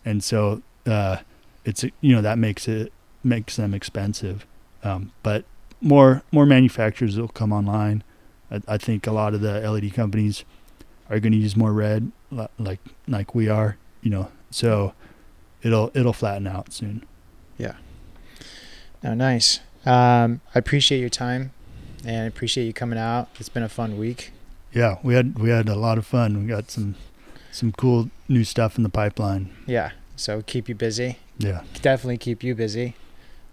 [0.05, 1.17] And so uh
[1.63, 2.91] it's you know that makes it
[3.23, 4.45] makes them expensive.
[4.83, 5.45] Um, but
[5.79, 8.03] more more manufacturers will come online.
[8.51, 10.43] I, I think a lot of the LED companies
[11.09, 12.11] are going to use more red,
[12.57, 13.77] like like we are.
[14.01, 14.93] You know, so
[15.63, 17.05] it'll it'll flatten out soon.
[17.57, 17.75] Yeah.
[19.03, 19.59] No, nice.
[19.85, 21.51] Um, I appreciate your time,
[22.05, 23.29] and I appreciate you coming out.
[23.39, 24.31] It's been a fun week.
[24.73, 26.41] Yeah, we had we had a lot of fun.
[26.41, 26.95] We got some
[27.51, 29.53] some cool new stuff in the pipeline.
[29.65, 29.91] Yeah.
[30.15, 31.17] So keep you busy.
[31.37, 31.63] Yeah.
[31.81, 32.95] Definitely keep you busy.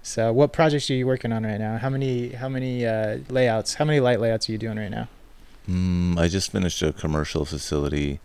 [0.02, 1.76] So, what projects are you working on right now?
[1.78, 3.74] How many how many uh, layouts?
[3.74, 5.08] How many light layouts are you doing right now?
[5.68, 8.20] Mm, I just finished a commercial facility.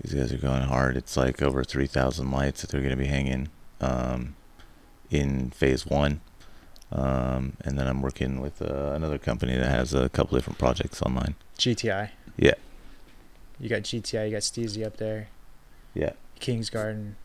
[0.00, 0.96] These guys are going hard.
[0.96, 3.48] It's like over 3,000 lights that they're going to be hanging
[3.80, 4.36] um,
[5.10, 6.20] in phase one.
[6.92, 11.02] Um, and then I'm working with uh, another company that has a couple different projects
[11.02, 11.34] online.
[11.58, 12.10] GTI.
[12.36, 12.54] Yeah.
[13.58, 14.26] You got GTI.
[14.26, 15.28] You got Steezy up there.
[15.94, 16.12] Yeah.
[16.38, 17.16] King's Garden.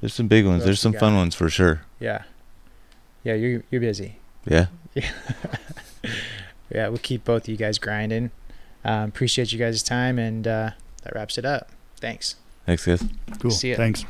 [0.00, 0.64] There's some big ones.
[0.64, 1.82] There's some fun ones for sure.
[1.98, 2.22] Yeah.
[3.24, 4.16] Yeah, you're you're busy.
[4.46, 4.66] Yeah.
[6.70, 8.30] Yeah, we'll keep both of you guys grinding.
[8.84, 10.70] Um, appreciate you guys' time, and uh,
[11.02, 11.70] that wraps it up.
[11.98, 12.36] Thanks.
[12.66, 13.02] Thanks, guys.
[13.40, 13.50] Cool.
[13.50, 13.76] See ya.
[13.76, 14.04] Thanks.